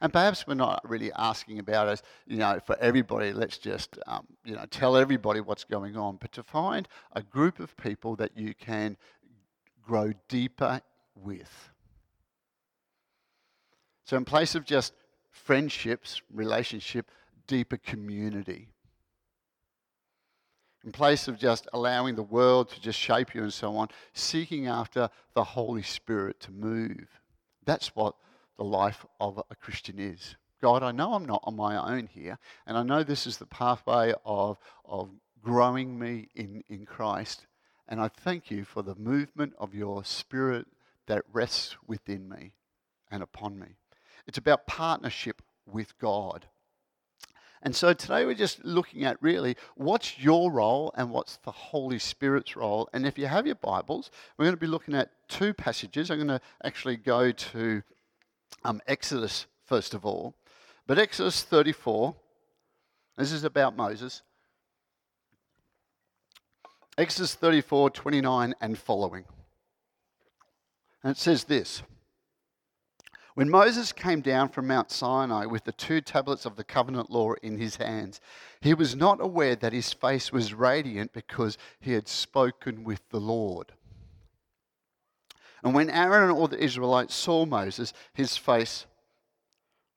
And 0.00 0.12
perhaps 0.12 0.46
we're 0.46 0.54
not 0.54 0.88
really 0.88 1.12
asking 1.12 1.58
about 1.58 1.88
us, 1.88 2.02
you 2.26 2.36
know, 2.36 2.60
for 2.64 2.78
everybody, 2.78 3.32
let's 3.32 3.58
just, 3.58 3.98
um, 4.06 4.26
you 4.44 4.54
know, 4.54 4.64
tell 4.70 4.96
everybody 4.96 5.40
what's 5.40 5.64
going 5.64 5.96
on, 5.96 6.18
but 6.20 6.32
to 6.32 6.42
find 6.42 6.88
a 7.12 7.22
group 7.22 7.58
of 7.58 7.76
people 7.76 8.14
that 8.16 8.36
you 8.36 8.54
can 8.54 8.96
grow 9.82 10.12
deeper 10.28 10.80
with. 11.16 11.70
So, 14.08 14.16
in 14.16 14.24
place 14.24 14.54
of 14.54 14.64
just 14.64 14.94
friendships, 15.30 16.22
relationship, 16.32 17.10
deeper 17.46 17.76
community. 17.76 18.70
In 20.82 20.92
place 20.92 21.28
of 21.28 21.38
just 21.38 21.68
allowing 21.74 22.14
the 22.14 22.22
world 22.22 22.70
to 22.70 22.80
just 22.80 22.98
shape 22.98 23.34
you 23.34 23.42
and 23.42 23.52
so 23.52 23.76
on, 23.76 23.88
seeking 24.14 24.66
after 24.66 25.10
the 25.34 25.44
Holy 25.44 25.82
Spirit 25.82 26.40
to 26.40 26.50
move. 26.50 27.20
That's 27.66 27.94
what 27.94 28.14
the 28.56 28.64
life 28.64 29.04
of 29.20 29.42
a 29.50 29.54
Christian 29.54 29.98
is. 29.98 30.36
God, 30.62 30.82
I 30.82 30.90
know 30.90 31.12
I'm 31.12 31.26
not 31.26 31.42
on 31.44 31.54
my 31.54 31.76
own 31.76 32.06
here, 32.06 32.38
and 32.66 32.78
I 32.78 32.84
know 32.84 33.02
this 33.02 33.26
is 33.26 33.36
the 33.36 33.44
pathway 33.44 34.14
of, 34.24 34.56
of 34.86 35.10
growing 35.42 35.98
me 35.98 36.28
in, 36.34 36.64
in 36.70 36.86
Christ. 36.86 37.46
And 37.86 38.00
I 38.00 38.08
thank 38.08 38.50
you 38.50 38.64
for 38.64 38.80
the 38.80 38.94
movement 38.94 39.52
of 39.58 39.74
your 39.74 40.02
Spirit 40.02 40.66
that 41.08 41.24
rests 41.30 41.76
within 41.86 42.26
me 42.26 42.52
and 43.10 43.22
upon 43.22 43.58
me. 43.58 43.76
It's 44.28 44.38
about 44.38 44.66
partnership 44.66 45.40
with 45.66 45.98
God. 45.98 46.46
And 47.62 47.74
so 47.74 47.92
today 47.92 48.24
we're 48.24 48.34
just 48.34 48.64
looking 48.64 49.04
at 49.04 49.20
really 49.20 49.56
what's 49.74 50.18
your 50.18 50.52
role 50.52 50.92
and 50.96 51.10
what's 51.10 51.38
the 51.38 51.50
Holy 51.50 51.98
Spirit's 51.98 52.54
role. 52.54 52.88
And 52.92 53.06
if 53.06 53.18
you 53.18 53.26
have 53.26 53.46
your 53.46 53.56
Bibles, 53.56 54.10
we're 54.36 54.44
going 54.44 54.54
to 54.54 54.60
be 54.60 54.68
looking 54.68 54.94
at 54.94 55.10
two 55.28 55.52
passages. 55.54 56.10
I'm 56.10 56.18
going 56.18 56.28
to 56.28 56.40
actually 56.62 56.96
go 56.96 57.32
to 57.32 57.82
um, 58.64 58.80
Exodus 58.86 59.46
first 59.64 59.94
of 59.94 60.06
all. 60.06 60.34
But 60.86 60.98
Exodus 60.98 61.42
34, 61.42 62.14
this 63.16 63.32
is 63.32 63.44
about 63.44 63.76
Moses. 63.76 64.22
Exodus 66.96 67.34
34, 67.34 67.90
29 67.90 68.54
and 68.60 68.78
following. 68.78 69.24
And 71.02 71.12
it 71.12 71.18
says 71.18 71.44
this. 71.44 71.82
When 73.38 73.50
Moses 73.50 73.92
came 73.92 74.20
down 74.20 74.48
from 74.48 74.66
Mount 74.66 74.90
Sinai 74.90 75.46
with 75.46 75.62
the 75.62 75.70
two 75.70 76.00
tablets 76.00 76.44
of 76.44 76.56
the 76.56 76.64
covenant 76.64 77.08
law 77.08 77.34
in 77.34 77.56
his 77.56 77.76
hands, 77.76 78.20
he 78.60 78.74
was 78.74 78.96
not 78.96 79.20
aware 79.20 79.54
that 79.54 79.72
his 79.72 79.92
face 79.92 80.32
was 80.32 80.52
radiant 80.52 81.12
because 81.12 81.56
he 81.78 81.92
had 81.92 82.08
spoken 82.08 82.82
with 82.82 83.00
the 83.10 83.20
Lord. 83.20 83.74
And 85.62 85.72
when 85.72 85.88
Aaron 85.88 86.30
and 86.30 86.32
all 86.32 86.48
the 86.48 86.58
Israelites 86.58 87.14
saw 87.14 87.46
Moses, 87.46 87.92
his 88.12 88.36
face 88.36 88.86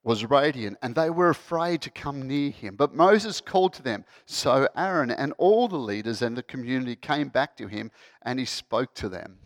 was 0.03 0.29
radiant, 0.29 0.77
and 0.83 0.93
they 0.93 1.09
were 1.09 1.29
afraid 1.29 1.81
to 1.81 1.89
come 1.89 2.27
near 2.27 2.51
him. 2.51 2.75
But 2.75 2.93
Moses 2.93 3.41
called 3.41 3.73
to 3.73 3.81
them. 3.81 4.05
So 4.27 4.67
Aaron 4.77 5.09
and 5.09 5.33
all 5.39 5.67
the 5.67 5.77
leaders 5.77 6.21
and 6.21 6.37
the 6.37 6.43
community 6.43 6.95
came 6.95 7.29
back 7.29 7.57
to 7.57 7.65
him, 7.65 7.89
and 8.21 8.37
he 8.37 8.45
spoke 8.45 8.93
to 8.93 9.09
them. 9.09 9.39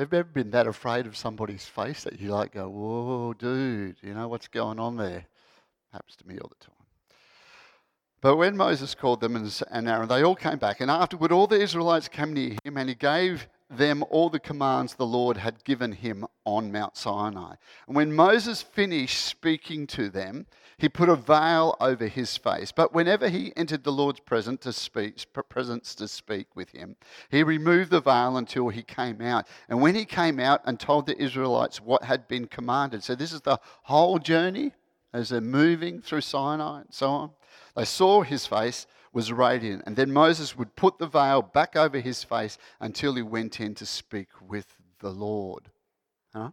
Have 0.00 0.14
you 0.14 0.20
ever 0.20 0.28
been 0.32 0.50
that 0.52 0.66
afraid 0.66 1.06
of 1.06 1.14
somebody's 1.14 1.66
face 1.66 2.04
that 2.04 2.18
you 2.18 2.30
like 2.30 2.54
go, 2.54 2.70
whoa, 2.70 3.34
dude, 3.34 3.96
you 4.00 4.14
know 4.14 4.28
what's 4.28 4.48
going 4.48 4.80
on 4.80 4.96
there? 4.96 5.26
Happens 5.92 6.16
to 6.16 6.26
me 6.26 6.38
all 6.38 6.48
the 6.48 6.64
time. 6.64 6.74
But 8.22 8.36
when 8.36 8.56
Moses 8.56 8.94
called 8.94 9.20
them 9.20 9.36
and 9.36 9.88
Aaron, 9.88 10.08
they 10.08 10.22
all 10.22 10.34
came 10.34 10.56
back. 10.56 10.80
And 10.80 10.90
afterward, 10.90 11.32
all 11.32 11.46
the 11.46 11.60
Israelites 11.60 12.08
came 12.08 12.32
near 12.32 12.56
him, 12.64 12.78
and 12.78 12.88
he 12.88 12.94
gave 12.94 13.46
them 13.70 14.04
all 14.10 14.28
the 14.28 14.40
commands 14.40 14.94
the 14.94 15.06
Lord 15.06 15.36
had 15.36 15.62
given 15.64 15.92
him 15.92 16.26
on 16.44 16.72
Mount 16.72 16.96
Sinai. 16.96 17.54
And 17.86 17.94
when 17.94 18.12
Moses 18.12 18.62
finished 18.62 19.24
speaking 19.24 19.86
to 19.88 20.08
them, 20.08 20.46
he 20.76 20.88
put 20.88 21.08
a 21.08 21.14
veil 21.14 21.76
over 21.80 22.06
his 22.06 22.36
face. 22.36 22.72
But 22.72 22.92
whenever 22.92 23.28
he 23.28 23.52
entered 23.56 23.84
the 23.84 23.92
Lord's 23.92 24.20
presence 24.20 24.62
to 24.62 24.72
speak, 24.72 25.24
presence 25.48 25.94
to 25.96 26.08
speak 26.08 26.48
with 26.56 26.70
him, 26.70 26.96
he 27.30 27.42
removed 27.42 27.90
the 27.90 28.00
veil 28.00 28.36
until 28.36 28.70
he 28.70 28.82
came 28.82 29.20
out. 29.20 29.46
And 29.68 29.80
when 29.80 29.94
he 29.94 30.04
came 30.04 30.40
out 30.40 30.62
and 30.64 30.80
told 30.80 31.06
the 31.06 31.20
Israelites 31.22 31.80
what 31.80 32.04
had 32.04 32.26
been 32.26 32.46
commanded, 32.46 33.04
so 33.04 33.14
this 33.14 33.32
is 33.32 33.42
the 33.42 33.60
whole 33.84 34.18
journey 34.18 34.72
as 35.12 35.28
they're 35.28 35.40
moving 35.40 36.00
through 36.00 36.22
Sinai 36.22 36.80
and 36.80 36.92
so 36.94 37.08
on. 37.10 37.30
They 37.76 37.84
saw 37.84 38.22
his 38.22 38.46
face 38.46 38.86
was 39.12 39.32
radiant. 39.32 39.82
And 39.86 39.96
then 39.96 40.12
Moses 40.12 40.56
would 40.56 40.74
put 40.76 40.98
the 40.98 41.06
veil 41.06 41.42
back 41.42 41.76
over 41.76 41.98
his 41.98 42.22
face 42.22 42.58
until 42.80 43.14
he 43.14 43.22
went 43.22 43.60
in 43.60 43.74
to 43.76 43.86
speak 43.86 44.28
with 44.46 44.66
the 45.00 45.10
Lord. 45.10 45.70
Huh? 46.34 46.50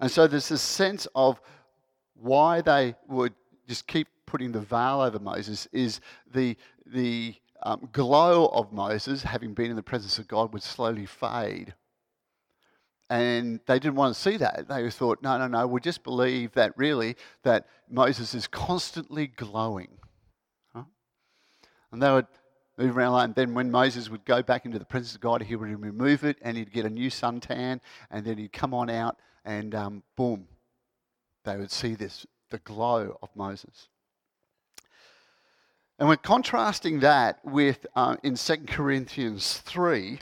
And 0.00 0.10
so 0.10 0.26
there's 0.26 0.48
this 0.48 0.62
sense 0.62 1.06
of 1.14 1.40
why 2.14 2.60
they 2.60 2.94
would 3.08 3.34
just 3.68 3.86
keep 3.86 4.08
putting 4.26 4.52
the 4.52 4.60
veil 4.60 5.00
over 5.00 5.18
Moses 5.18 5.68
is 5.72 6.00
the, 6.32 6.56
the 6.86 7.34
um, 7.62 7.88
glow 7.92 8.46
of 8.46 8.72
Moses, 8.72 9.22
having 9.22 9.54
been 9.54 9.70
in 9.70 9.76
the 9.76 9.82
presence 9.82 10.18
of 10.18 10.28
God, 10.28 10.52
would 10.52 10.62
slowly 10.62 11.06
fade. 11.06 11.74
And 13.08 13.60
they 13.66 13.78
didn't 13.80 13.96
want 13.96 14.14
to 14.14 14.20
see 14.20 14.36
that. 14.36 14.68
They 14.68 14.88
thought, 14.90 15.20
no, 15.20 15.36
no, 15.36 15.48
no, 15.48 15.66
we'll 15.66 15.80
just 15.80 16.04
believe 16.04 16.52
that 16.52 16.72
really 16.76 17.16
that 17.42 17.66
Moses 17.88 18.34
is 18.34 18.46
constantly 18.46 19.26
glowing. 19.26 19.88
And 21.92 22.02
they 22.02 22.10
would 22.10 22.26
move 22.78 22.96
around. 22.96 23.12
like, 23.12 23.24
And 23.24 23.34
then 23.34 23.54
when 23.54 23.70
Moses 23.70 24.08
would 24.08 24.24
go 24.24 24.42
back 24.42 24.64
into 24.64 24.78
the 24.78 24.84
presence 24.84 25.14
of 25.14 25.20
God, 25.20 25.42
he 25.42 25.56
would 25.56 25.68
remove 25.68 26.24
it 26.24 26.38
and 26.42 26.56
he'd 26.56 26.72
get 26.72 26.84
a 26.84 26.90
new 26.90 27.10
suntan. 27.10 27.80
And 28.10 28.24
then 28.24 28.38
he'd 28.38 28.52
come 28.52 28.74
on 28.74 28.90
out 28.90 29.18
and 29.44 29.74
um, 29.74 30.02
boom, 30.16 30.46
they 31.44 31.56
would 31.56 31.70
see 31.70 31.94
this, 31.94 32.26
the 32.50 32.58
glow 32.58 33.16
of 33.22 33.30
Moses. 33.34 33.88
And 35.98 36.08
we're 36.08 36.16
contrasting 36.16 37.00
that 37.00 37.44
with 37.44 37.86
uh, 37.94 38.16
in 38.22 38.34
2 38.34 38.56
Corinthians 38.66 39.58
3, 39.58 40.20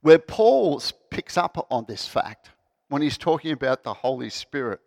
where 0.00 0.18
Paul 0.18 0.80
picks 1.10 1.36
up 1.36 1.66
on 1.70 1.86
this 1.88 2.06
fact 2.06 2.50
when 2.88 3.02
he's 3.02 3.18
talking 3.18 3.50
about 3.50 3.82
the 3.82 3.94
Holy 3.94 4.30
Spirit. 4.30 4.80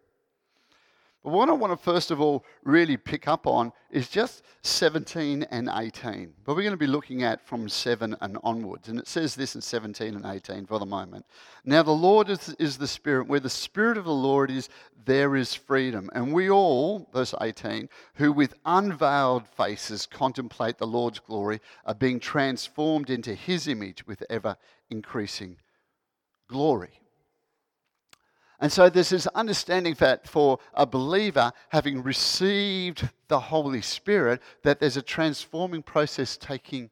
But 1.27 1.34
what 1.34 1.50
I 1.50 1.51
want 1.51 1.74
to 1.74 1.84
first 1.84 2.10
of 2.10 2.22
all 2.22 2.46
really 2.63 2.96
pick 2.96 3.27
up 3.27 3.48
on 3.48 3.74
is 3.91 4.07
just 4.07 4.43
17 4.62 5.43
and 5.51 5.69
18. 5.69 6.34
But 6.46 6.55
we're 6.55 6.62
going 6.62 6.72
to 6.72 6.77
be 6.77 6.88
looking 6.88 7.24
at 7.24 7.46
from 7.46 7.67
7 7.67 8.15
and 8.22 8.38
onwards. 8.46 8.88
And 8.88 8.98
it 8.98 9.10
says 9.10 9.36
this 9.36 9.53
in 9.53 9.60
17 9.60 10.15
and 10.15 10.25
18 10.25 10.65
for 10.65 10.79
the 10.79 10.86
moment. 10.86 11.25
Now, 11.65 11.84
the 11.84 11.91
Lord 11.91 12.29
is, 12.29 12.55
is 12.60 12.77
the 12.77 12.88
Spirit. 12.88 13.27
Where 13.27 13.41
the 13.41 13.50
Spirit 13.50 13.98
of 13.98 14.05
the 14.05 14.13
Lord 14.13 14.50
is, 14.50 14.69
there 15.03 15.36
is 15.36 15.53
freedom. 15.53 16.10
And 16.13 16.31
we 16.31 16.50
all, 16.50 17.10
verse 17.12 17.36
18, 17.41 17.89
who 18.13 18.31
with 18.31 18.53
unveiled 18.63 19.50
faces 19.50 20.05
contemplate 20.05 20.77
the 20.77 20.88
Lord's 20.88 21.19
glory, 21.19 21.60
are 21.84 21.93
being 21.93 22.22
transformed 22.22 23.10
into 23.10 23.34
his 23.34 23.67
image 23.67 24.07
with 24.07 24.24
ever 24.29 24.55
increasing 24.89 25.57
glory. 26.48 27.01
And 28.59 28.72
so 28.72 28.89
there's 28.89 29.09
this 29.09 29.27
understanding 29.27 29.96
that 30.00 30.27
for 30.27 30.59
a 30.74 30.85
believer, 30.85 31.51
having 31.70 32.01
received 32.01 33.07
the 33.27 33.39
Holy 33.39 33.81
Spirit, 33.81 34.41
that 34.63 34.79
there's 34.79 34.98
a 34.98 35.01
transforming 35.01 35.83
process 35.83 36.37
taking 36.37 36.89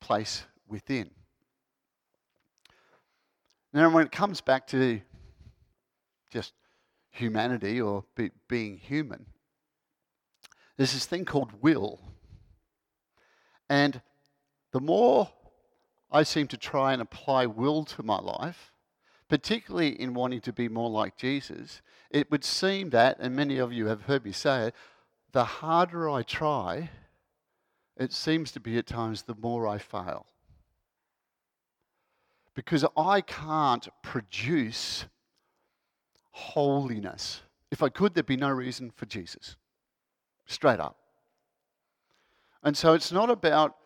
place 0.00 0.44
within. 0.66 1.10
Now, 3.72 3.90
when 3.90 4.06
it 4.06 4.12
comes 4.12 4.40
back 4.40 4.66
to 4.68 5.00
just 6.30 6.52
humanity 7.10 7.80
or 7.80 8.04
be, 8.16 8.30
being 8.48 8.78
human, 8.78 9.26
there's 10.76 10.94
this 10.94 11.06
thing 11.06 11.24
called 11.24 11.52
will. 11.60 12.00
And 13.68 14.00
the 14.72 14.80
more 14.80 15.30
I 16.10 16.22
seem 16.22 16.48
to 16.48 16.56
try 16.56 16.92
and 16.92 17.02
apply 17.02 17.46
will 17.46 17.84
to 17.84 18.02
my 18.02 18.18
life, 18.18 18.72
particularly 19.28 20.00
in 20.00 20.14
wanting 20.14 20.40
to 20.42 20.52
be 20.52 20.68
more 20.68 20.90
like 20.90 21.16
Jesus, 21.16 21.82
it 22.10 22.30
would 22.30 22.44
seem 22.44 22.90
that, 22.90 23.16
and 23.20 23.34
many 23.34 23.58
of 23.58 23.72
you 23.72 23.86
have 23.86 24.02
heard 24.02 24.24
me 24.24 24.32
say 24.32 24.68
it, 24.68 24.74
the 25.32 25.44
harder 25.44 26.08
I 26.08 26.22
try, 26.22 26.90
it 27.96 28.12
seems 28.12 28.52
to 28.52 28.60
be 28.60 28.78
at 28.78 28.86
times 28.86 29.22
the 29.22 29.34
more 29.34 29.66
I 29.66 29.78
fail. 29.78 30.26
Because 32.54 32.84
I 32.96 33.20
can't 33.20 33.88
produce 34.02 35.06
holiness. 36.30 37.42
If 37.70 37.82
I 37.82 37.88
could, 37.88 38.14
there'd 38.14 38.26
be 38.26 38.36
no 38.36 38.50
reason 38.50 38.90
for 38.94 39.06
Jesus. 39.06 39.56
Straight 40.46 40.80
up. 40.80 40.96
And 42.62 42.76
so 42.76 42.94
it's 42.94 43.12
not 43.12 43.30
about 43.30 43.76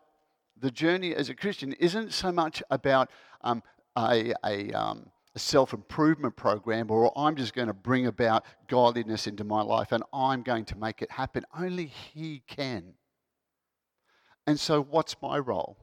the 0.59 0.71
journey 0.71 1.15
as 1.15 1.29
a 1.29 1.35
Christian, 1.35 1.73
isn't 1.75 2.13
so 2.13 2.31
much 2.31 2.63
about 2.71 3.11
um, 3.43 3.63
a, 3.97 4.35
a, 4.45 4.71
um, 4.73 5.07
a 5.35 5.39
self 5.39 5.73
improvement 5.73 6.37
program 6.37 6.91
or 6.91 7.13
I'm 7.17 7.37
just 7.37 7.55
going 7.55 7.69
to 7.69 7.75
bring 7.75 8.07
about 8.07 8.45
godliness 8.69 9.27
into 9.27 9.45
my 9.45 9.63
life 9.63 9.93
and 9.93 10.03
I'm 10.13 10.43
going 10.43 10.65
to 10.67 10.79
make 10.79 11.03
it 11.03 11.11
happen. 11.11 11.45
Only 11.57 11.87
He 11.87 12.43
can. 12.47 12.95
And 14.47 14.59
so, 14.59 14.83
what's 14.83 15.17
my 15.23 15.39
role? 15.39 15.77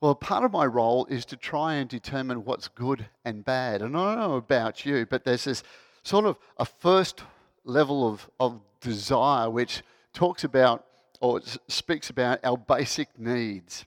Well, 0.00 0.14
part 0.14 0.44
of 0.44 0.52
my 0.52 0.66
role 0.66 1.06
is 1.06 1.24
to 1.26 1.36
try 1.36 1.74
and 1.74 1.88
determine 1.88 2.44
what's 2.44 2.68
good 2.68 3.06
and 3.24 3.44
bad. 3.44 3.80
And 3.80 3.96
I 3.96 4.14
don't 4.14 4.18
know 4.18 4.36
about 4.36 4.84
you, 4.84 5.06
but 5.06 5.24
there's 5.24 5.44
this 5.44 5.62
sort 6.02 6.26
of 6.26 6.36
a 6.58 6.64
first 6.64 7.22
level 7.64 8.06
of, 8.06 8.28
of 8.38 8.60
desire 8.80 9.48
which 9.48 9.82
talks 10.12 10.44
about 10.44 10.84
or 11.20 11.40
speaks 11.68 12.10
about 12.10 12.40
our 12.44 12.58
basic 12.58 13.18
needs. 13.18 13.86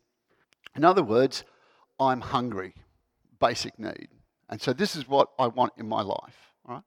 In 0.76 0.84
other 0.84 1.04
words, 1.04 1.44
I'm 2.00 2.22
hungry 2.22 2.74
basic 3.40 3.78
need. 3.80 4.10
And 4.50 4.62
so 4.62 4.74
this 4.74 4.96
is 4.96 5.08
what 5.08 5.30
I 5.38 5.48
want 5.48 5.74
in 5.78 5.88
my 5.88 6.02
life. 6.02 6.54
Right? 6.68 6.84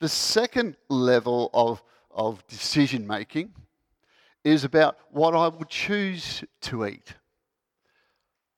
The 0.00 0.08
second 0.08 0.76
level 0.88 1.50
of, 1.54 1.82
of 2.10 2.46
decision 2.48 3.06
making 3.06 3.52
is 4.44 4.64
about 4.64 4.98
what 5.10 5.34
I 5.34 5.48
would 5.48 5.68
choose 5.68 6.42
to 6.62 6.86
eat. 6.86 7.14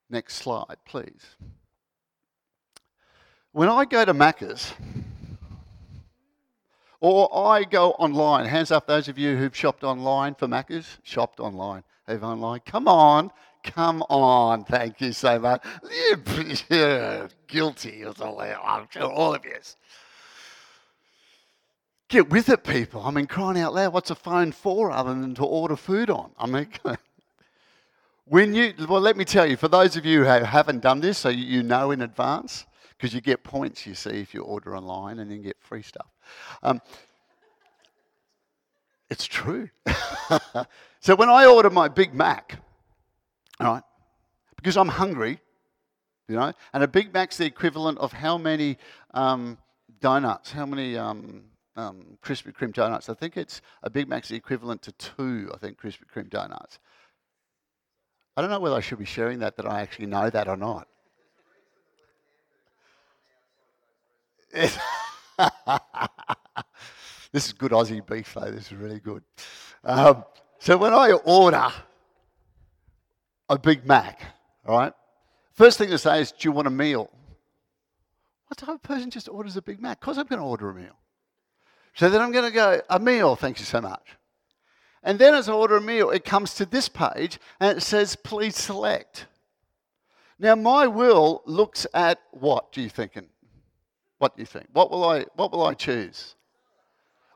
Next 0.09 0.37
slide, 0.37 0.77
please. 0.87 1.37
When 3.53 3.69
I 3.69 3.85
go 3.85 4.05
to 4.05 4.15
Macca's, 4.15 4.73
or 7.01 7.29
I 7.51 7.65
go 7.65 7.91
online, 7.93 8.47
hands 8.47 8.71
up 8.71 8.87
those 8.87 9.09
of 9.09 9.19
you 9.19 9.37
who've 9.37 9.57
shopped 9.57 9.83
online 9.83 10.35
for 10.35 10.47
Macca's, 10.47 10.99
shopped 11.03 11.41
online, 11.41 11.83
have 12.07 12.23
online. 12.23 12.61
Come 12.65 12.87
on, 12.87 13.31
Come 13.65 14.03
on, 14.09 14.65
thank 14.65 15.01
you 15.01 15.13
so 15.13 15.39
much. 15.39 15.65
You're 16.69 17.29
guilty 17.47 18.05
all, 18.05 18.41
I'm 18.41 18.89
sure 18.91 19.05
all 19.05 19.35
of 19.35 19.45
you. 19.45 19.53
Get 22.09 22.29
with 22.29 22.49
it, 22.49 22.65
people. 22.65 23.03
I 23.03 23.11
mean, 23.11 23.27
crying 23.27 23.59
out 23.59 23.73
loud, 23.75 23.93
what's 23.93 24.11
a 24.11 24.15
phone 24.15 24.53
for 24.53 24.91
other 24.91 25.15
than 25.15 25.35
to 25.37 25.45
order 25.45 25.77
food 25.77 26.11
on? 26.11 26.33
I 26.39 26.47
mean, 26.47 26.69
when 28.27 28.55
you, 28.55 28.75
well, 28.89 29.01
let 29.01 29.17
me 29.17 29.25
tell 29.25 29.47
you, 29.47 29.57
for 29.57 29.69
those 29.69 29.97
of 29.97 30.05
you 30.05 30.25
who 30.25 30.25
haven't 30.25 30.81
done 30.81 31.01
this, 31.01 31.19
so 31.19 31.29
you 31.29 31.63
know 31.63 31.91
in 31.93 32.03
advance, 32.03 32.67
because 32.91 33.15
you 33.15 33.21
get 33.21 33.45
points, 33.45 33.87
you 33.87 33.95
see, 33.95 34.21
if 34.21 34.35
you 34.35 34.43
order 34.43 34.77
online 34.77 35.21
and 35.21 35.31
then 35.31 35.43
get 35.43 35.57
free 35.61 35.83
stuff. 35.83 36.09
Um, 36.63 36.83
it's 39.09 39.27
true. 39.27 39.69
so 41.01 41.15
when 41.15 41.29
I 41.29 41.47
order 41.47 41.71
my 41.71 41.89
Big 41.89 42.13
Mac, 42.13 42.59
all 43.67 43.75
right? 43.75 43.83
Because 44.57 44.77
I'm 44.77 44.89
hungry, 44.89 45.41
you 46.29 46.37
know, 46.37 46.53
and 46.73 46.83
a 46.83 46.89
Big 46.89 47.13
Mac's 47.13 47.37
the 47.37 47.47
equivalent 47.47 47.99
of 47.99 48.13
how 48.13 48.39
many 48.39 48.79
um, 49.13 49.59
donuts, 50.01 50.53
how 50.53 50.67
many 50.67 50.97
um, 50.97 51.45
um, 51.77 52.19
Krispy 52.23 52.55
Kreme 52.55 52.73
donuts? 52.73 53.09
I 53.09 53.15
think 53.15 53.37
it's 53.37 53.61
a 53.83 53.91
Big 53.91 54.09
Mac's 54.09 54.29
the 54.29 54.37
equivalent 54.37 54.83
to 54.83 54.93
two, 54.93 55.51
I 55.53 55.59
think, 55.59 55.81
Krispy 55.81 56.05
Kreme 56.15 56.31
donuts. 56.31 56.79
I 58.37 58.41
don't 58.41 58.51
know 58.51 58.61
whether 58.61 58.77
I 58.77 58.81
should 58.81 58.99
be 58.99 59.05
sharing 59.05 59.41
that, 59.41 59.57
that 59.57 59.67
I 59.67 59.81
actually 59.81 60.07
know 60.07 60.31
that 60.31 60.49
or 60.49 60.57
not. 60.57 60.89
this 64.55 64.79
is 67.33 67.53
good 67.53 67.73
Aussie 67.73 68.07
beef, 68.07 68.35
though. 68.35 68.51
This 68.51 68.67
is 68.67 68.75
really 68.75 69.01
good. 69.01 69.23
Um, 69.85 70.25
so 70.59 70.77
when 70.77 70.93
I 70.93 71.13
order 71.13 71.73
a 73.49 73.59
Big 73.59 73.87
Mac, 73.87 74.23
all 74.67 74.79
right, 74.79 74.93
first 75.53 75.79
thing 75.79 75.91
to 75.91 75.99
say 75.99 76.21
is, 76.21 76.33
do 76.33 76.49
you 76.49 76.53
want 76.53 76.69
a 76.69 76.71
meal? 76.71 77.11
What 78.47 78.59
type 78.59 78.77
of 78.77 78.83
person 78.83 79.11
just 79.11 79.29
orders 79.29 79.57
a 79.57 79.63
Big 79.63 79.81
Mac? 79.81 80.01
Because 80.01 80.19
I'm 80.19 80.27
going 80.27 80.41
to 80.41 80.45
order 80.47 80.71
a 80.71 80.75
meal. 80.75 80.97
So 81.95 82.09
then 82.09 82.21
I'm 82.21 82.33
going 82.33 82.45
to 82.45 82.51
go, 82.51 82.81
a 82.89 82.99
meal, 82.99 83.37
thank 83.37 83.59
you 83.59 83.65
so 83.65 83.81
much. 83.81 84.17
And 85.03 85.19
then 85.19 85.35
as 85.35 85.49
I 85.49 85.53
order 85.53 85.77
a 85.77 85.81
meal, 85.81 86.11
it 86.11 86.25
comes 86.25 86.55
to 86.55 86.67
this 86.67 86.89
page 86.89 87.39
and 87.61 87.77
it 87.77 87.81
says, 87.81 88.17
please 88.17 88.57
select. 88.57 89.27
Now, 90.39 90.55
my 90.55 90.87
will 90.87 91.43
looks 91.45 91.87
at 91.95 92.21
what, 92.31 92.73
do 92.73 92.81
you 92.83 92.89
thinking? 92.89 93.29
What 94.19 94.37
do 94.37 94.43
you 94.43 94.47
think? 94.47 94.69
What 94.73 94.91
will 94.91 95.05
I, 95.05 95.27
what 95.35 95.53
will 95.53 95.67
I 95.67 95.75
choose? 95.75 96.37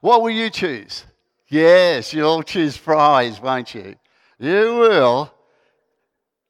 What 0.01 0.23
will 0.23 0.31
you 0.31 0.51
choose? 0.51 1.05
Yes, 1.49 2.12
you'll 2.12 2.42
choose 2.42 2.77
fries, 2.77 3.40
won't 3.40 3.75
you? 3.75 3.95
You 4.38 4.77
will. 4.77 5.33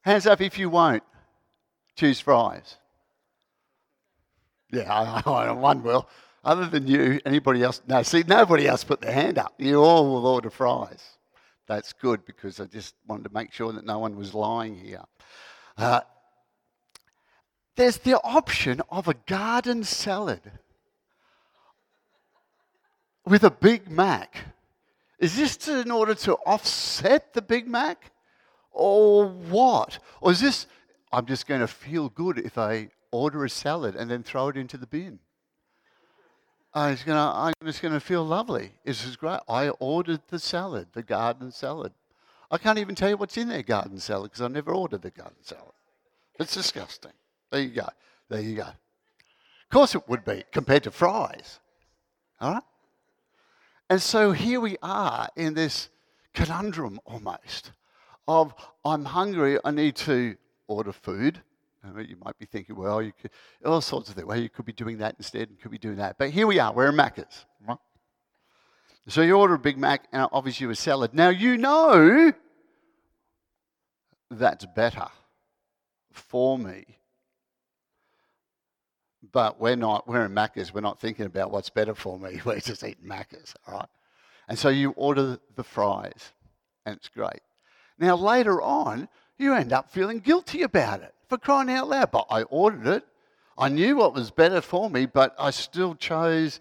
Hands 0.07 0.25
up 0.25 0.39
if 0.39 0.57
you 0.57 0.69
won't 0.69 1.03
choose 1.97 2.21
fries. 2.21 2.77
Yeah, 4.71 4.89
I, 4.89 5.21
I, 5.29 5.51
one 5.51 5.83
will. 5.83 6.07
Other 6.45 6.65
than 6.65 6.87
you, 6.87 7.19
anybody 7.25 7.61
else? 7.61 7.81
No, 7.89 8.01
see, 8.03 8.23
nobody 8.25 8.69
else 8.69 8.85
put 8.85 9.01
their 9.01 9.11
hand 9.11 9.37
up. 9.37 9.55
You 9.57 9.83
all 9.83 10.09
will 10.09 10.25
order 10.25 10.49
fries. 10.49 11.03
That's 11.67 11.91
good 11.91 12.25
because 12.25 12.61
I 12.61 12.67
just 12.67 12.95
wanted 13.05 13.23
to 13.23 13.33
make 13.33 13.51
sure 13.51 13.73
that 13.73 13.85
no 13.85 13.99
one 13.99 14.15
was 14.15 14.33
lying 14.33 14.77
here. 14.77 15.03
Uh, 15.77 15.99
there's 17.75 17.97
the 17.97 18.17
option 18.21 18.81
of 18.89 19.09
a 19.09 19.13
garden 19.13 19.83
salad 19.83 20.53
with 23.25 23.43
a 23.43 23.51
Big 23.51 23.91
Mac. 23.91 24.37
Is 25.19 25.35
this 25.35 25.67
in 25.67 25.91
order 25.91 26.15
to 26.15 26.35
offset 26.45 27.33
the 27.33 27.41
Big 27.41 27.67
Mac? 27.67 28.13
Or 28.77 29.25
what? 29.25 29.97
Or 30.21 30.31
is 30.31 30.39
this, 30.39 30.67
I'm 31.11 31.25
just 31.25 31.47
going 31.47 31.61
to 31.61 31.67
feel 31.67 32.09
good 32.09 32.37
if 32.37 32.59
I 32.59 32.89
order 33.11 33.43
a 33.43 33.49
salad 33.49 33.95
and 33.95 34.09
then 34.09 34.21
throw 34.21 34.49
it 34.49 34.57
into 34.57 34.77
the 34.77 34.85
bin? 34.85 35.17
I 36.75 36.91
was 36.91 37.01
gonna, 37.01 37.31
I'm 37.33 37.53
just 37.65 37.81
going 37.81 37.95
to 37.95 37.99
feel 37.99 38.23
lovely. 38.23 38.73
This 38.85 39.03
is 39.03 39.15
great. 39.15 39.39
I 39.49 39.69
ordered 39.69 40.21
the 40.27 40.37
salad, 40.37 40.89
the 40.93 41.01
garden 41.01 41.51
salad. 41.51 41.91
I 42.51 42.59
can't 42.59 42.77
even 42.77 42.93
tell 42.93 43.09
you 43.09 43.17
what's 43.17 43.35
in 43.35 43.49
their 43.49 43.63
garden 43.63 43.97
salad 43.97 44.29
because 44.29 44.43
I 44.43 44.47
never 44.47 44.71
ordered 44.71 45.01
the 45.01 45.09
garden 45.09 45.41
salad. 45.41 45.73
It's 46.39 46.53
disgusting. 46.53 47.13
There 47.51 47.61
you 47.61 47.69
go. 47.69 47.87
There 48.29 48.41
you 48.41 48.57
go. 48.57 48.61
Of 48.61 49.71
course 49.71 49.95
it 49.95 50.07
would 50.07 50.23
be 50.23 50.43
compared 50.51 50.83
to 50.83 50.91
fries. 50.91 51.59
All 52.39 52.53
right? 52.53 52.63
And 53.89 53.99
so 53.99 54.33
here 54.33 54.59
we 54.59 54.77
are 54.83 55.29
in 55.35 55.55
this 55.55 55.89
conundrum 56.35 56.99
almost 57.05 57.71
of 58.27 58.53
I'm 58.83 59.05
hungry, 59.05 59.57
I 59.63 59.71
need 59.71 59.95
to 59.97 60.35
order 60.67 60.91
food. 60.91 61.41
You 61.95 62.17
might 62.23 62.37
be 62.37 62.45
thinking, 62.45 62.75
well, 62.75 63.01
you 63.01 63.13
could, 63.13 63.31
all 63.63 63.79
sorts 63.79 64.09
of 64.09 64.15
things. 64.15 64.27
Well, 64.27 64.39
you 64.39 64.49
could 64.49 64.65
be 64.65 64.73
doing 64.73 64.97
that 64.97 65.15
instead 65.17 65.47
and 65.49 65.59
could 65.59 65.71
be 65.71 65.77
doing 65.77 65.95
that. 65.97 66.17
But 66.17 66.31
here 66.31 66.45
we 66.45 66.59
are, 66.59 66.73
we're 66.73 66.89
in 66.89 66.95
Macca's. 66.95 67.45
So 69.09 69.21
you 69.21 69.37
order 69.37 69.53
a 69.53 69.59
Big 69.59 69.77
Mac 69.77 70.05
and 70.11 70.27
obviously 70.33 70.67
a 70.67 70.75
salad. 70.75 71.13
Now 71.13 71.29
you 71.29 71.57
know 71.57 72.33
that's 74.29 74.65
better 74.65 75.07
for 76.11 76.57
me. 76.57 76.83
But 79.31 79.61
we're 79.61 79.77
not, 79.77 80.07
we're 80.07 80.25
in 80.25 80.33
Macca's, 80.33 80.73
we're 80.73 80.81
not 80.81 80.99
thinking 80.99 81.25
about 81.25 81.51
what's 81.51 81.69
better 81.69 81.95
for 81.95 82.19
me. 82.19 82.41
We're 82.45 82.59
just 82.59 82.83
eating 82.83 83.05
Macca's, 83.05 83.55
all 83.67 83.73
right? 83.75 83.89
And 84.47 84.57
so 84.57 84.69
you 84.69 84.91
order 84.91 85.37
the 85.55 85.63
fries, 85.63 86.31
and 86.85 86.95
it's 86.95 87.09
great. 87.09 87.41
Now 87.99 88.15
later 88.15 88.61
on, 88.61 89.07
you 89.37 89.53
end 89.53 89.73
up 89.73 89.89
feeling 89.89 90.19
guilty 90.19 90.61
about 90.61 91.01
it 91.01 91.13
for 91.27 91.37
crying 91.37 91.69
out 91.69 91.89
loud. 91.89 92.11
But 92.11 92.27
I 92.29 92.43
ordered 92.43 92.87
it. 92.87 93.05
I 93.57 93.69
knew 93.69 93.97
what 93.97 94.13
was 94.13 94.29
better 94.31 94.61
for 94.61 94.89
me, 94.89 95.05
but 95.05 95.35
I 95.39 95.49
still 95.49 95.95
chose 95.95 96.59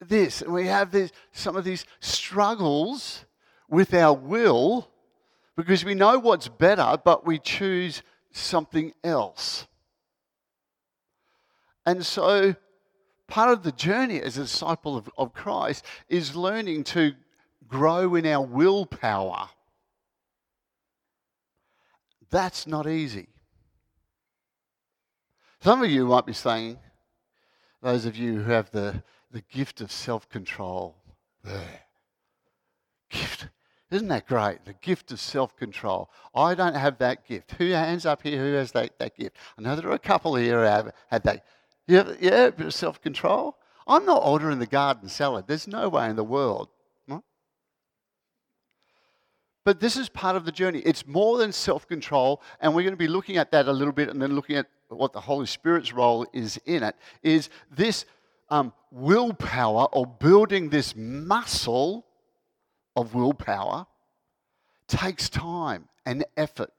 this. 0.00 0.42
And 0.42 0.52
we 0.52 0.66
have 0.66 0.90
this, 0.90 1.12
some 1.32 1.56
of 1.56 1.64
these 1.64 1.84
struggles 2.00 3.26
with 3.68 3.92
our 3.92 4.14
will 4.14 4.88
because 5.56 5.84
we 5.84 5.94
know 5.94 6.18
what's 6.18 6.48
better, 6.48 6.96
but 7.04 7.26
we 7.26 7.38
choose 7.38 8.02
something 8.30 8.92
else. 9.02 9.66
And 11.84 12.04
so, 12.04 12.54
part 13.26 13.50
of 13.50 13.62
the 13.62 13.72
journey 13.72 14.20
as 14.20 14.38
a 14.38 14.42
disciple 14.42 14.96
of, 14.96 15.10
of 15.18 15.32
Christ 15.32 15.84
is 16.08 16.36
learning 16.36 16.84
to 16.84 17.14
grow 17.66 18.14
in 18.14 18.26
our 18.26 18.44
willpower. 18.44 19.48
That's 22.30 22.66
not 22.66 22.86
easy. 22.86 23.28
Some 25.60 25.82
of 25.82 25.90
you 25.90 26.06
might 26.06 26.26
be 26.26 26.32
saying, 26.32 26.78
those 27.82 28.06
of 28.06 28.16
you 28.16 28.40
who 28.42 28.50
have 28.50 28.70
the, 28.70 29.02
the 29.30 29.42
gift 29.42 29.80
of 29.80 29.90
self 29.90 30.28
control, 30.28 30.96
gift. 33.10 33.48
Isn't 33.90 34.08
that 34.08 34.26
great? 34.26 34.64
The 34.64 34.74
gift 34.74 35.10
of 35.12 35.20
self 35.20 35.56
control. 35.56 36.10
I 36.34 36.54
don't 36.54 36.76
have 36.76 36.98
that 36.98 37.26
gift. 37.26 37.52
Who 37.52 37.70
hands 37.70 38.04
up 38.04 38.22
here 38.22 38.38
who 38.38 38.52
has 38.54 38.72
that, 38.72 38.98
that 38.98 39.16
gift? 39.16 39.36
I 39.56 39.62
know 39.62 39.76
there 39.76 39.88
are 39.88 39.94
a 39.94 39.98
couple 39.98 40.34
here 40.36 40.60
who 40.60 40.66
have 40.66 40.92
had 41.10 41.22
that. 41.24 41.44
Yeah, 41.86 42.12
yeah, 42.20 42.46
a 42.46 42.52
bit 42.52 42.66
of 42.66 42.74
self 42.74 43.00
control. 43.00 43.56
I'm 43.86 44.04
not 44.04 44.22
ordering 44.22 44.58
the 44.58 44.66
garden 44.66 45.08
salad. 45.08 45.46
There's 45.46 45.66
no 45.66 45.88
way 45.88 46.10
in 46.10 46.16
the 46.16 46.24
world. 46.24 46.68
But 49.68 49.80
this 49.80 49.98
is 49.98 50.08
part 50.08 50.34
of 50.34 50.46
the 50.46 50.50
journey. 50.50 50.78
It's 50.78 51.06
more 51.06 51.36
than 51.36 51.52
self 51.52 51.86
control, 51.86 52.40
and 52.58 52.74
we're 52.74 52.84
going 52.84 52.94
to 52.94 52.96
be 52.96 53.06
looking 53.06 53.36
at 53.36 53.50
that 53.50 53.68
a 53.68 53.70
little 53.70 53.92
bit 53.92 54.08
and 54.08 54.22
then 54.22 54.34
looking 54.34 54.56
at 54.56 54.64
what 54.88 55.12
the 55.12 55.20
Holy 55.20 55.44
Spirit's 55.44 55.92
role 55.92 56.26
is 56.32 56.58
in 56.64 56.82
it. 56.82 56.96
Is 57.22 57.50
this 57.70 58.06
um, 58.48 58.72
willpower 58.90 59.84
or 59.92 60.06
building 60.06 60.70
this 60.70 60.96
muscle 60.96 62.06
of 62.96 63.14
willpower 63.14 63.86
takes 64.86 65.28
time 65.28 65.86
and 66.06 66.24
effort, 66.38 66.72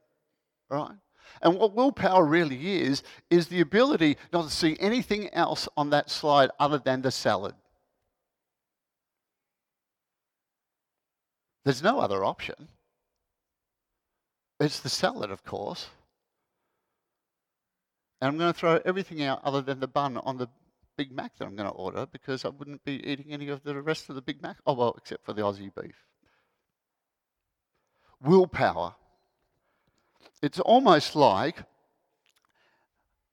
right? 0.68 0.96
And 1.42 1.60
what 1.60 1.76
willpower 1.76 2.24
really 2.24 2.80
is, 2.82 3.04
is 3.30 3.46
the 3.46 3.60
ability 3.60 4.16
not 4.32 4.48
to 4.48 4.50
see 4.50 4.76
anything 4.80 5.32
else 5.32 5.68
on 5.76 5.90
that 5.90 6.10
slide 6.10 6.50
other 6.58 6.78
than 6.78 7.02
the 7.02 7.12
salad. 7.12 7.54
There's 11.62 11.84
no 11.84 12.00
other 12.00 12.24
option. 12.24 12.66
It's 14.60 14.80
the 14.80 14.90
salad, 14.90 15.30
of 15.30 15.42
course. 15.42 15.88
And 18.20 18.28
I'm 18.28 18.36
going 18.38 18.52
to 18.52 18.58
throw 18.58 18.78
everything 18.84 19.22
out 19.22 19.40
other 19.42 19.62
than 19.62 19.80
the 19.80 19.88
bun 19.88 20.18
on 20.18 20.36
the 20.36 20.48
Big 20.98 21.10
Mac 21.10 21.38
that 21.38 21.46
I'm 21.46 21.56
going 21.56 21.70
to 21.70 21.74
order 21.74 22.06
because 22.12 22.44
I 22.44 22.50
wouldn't 22.50 22.84
be 22.84 23.02
eating 23.10 23.32
any 23.32 23.48
of 23.48 23.62
the 23.62 23.80
rest 23.80 24.10
of 24.10 24.16
the 24.16 24.20
Big 24.20 24.42
Mac. 24.42 24.58
Oh, 24.66 24.74
well, 24.74 24.94
except 24.98 25.24
for 25.24 25.32
the 25.32 25.40
Aussie 25.40 25.72
beef. 25.74 25.96
Willpower. 28.22 28.94
It's 30.42 30.60
almost 30.60 31.16
like, 31.16 31.62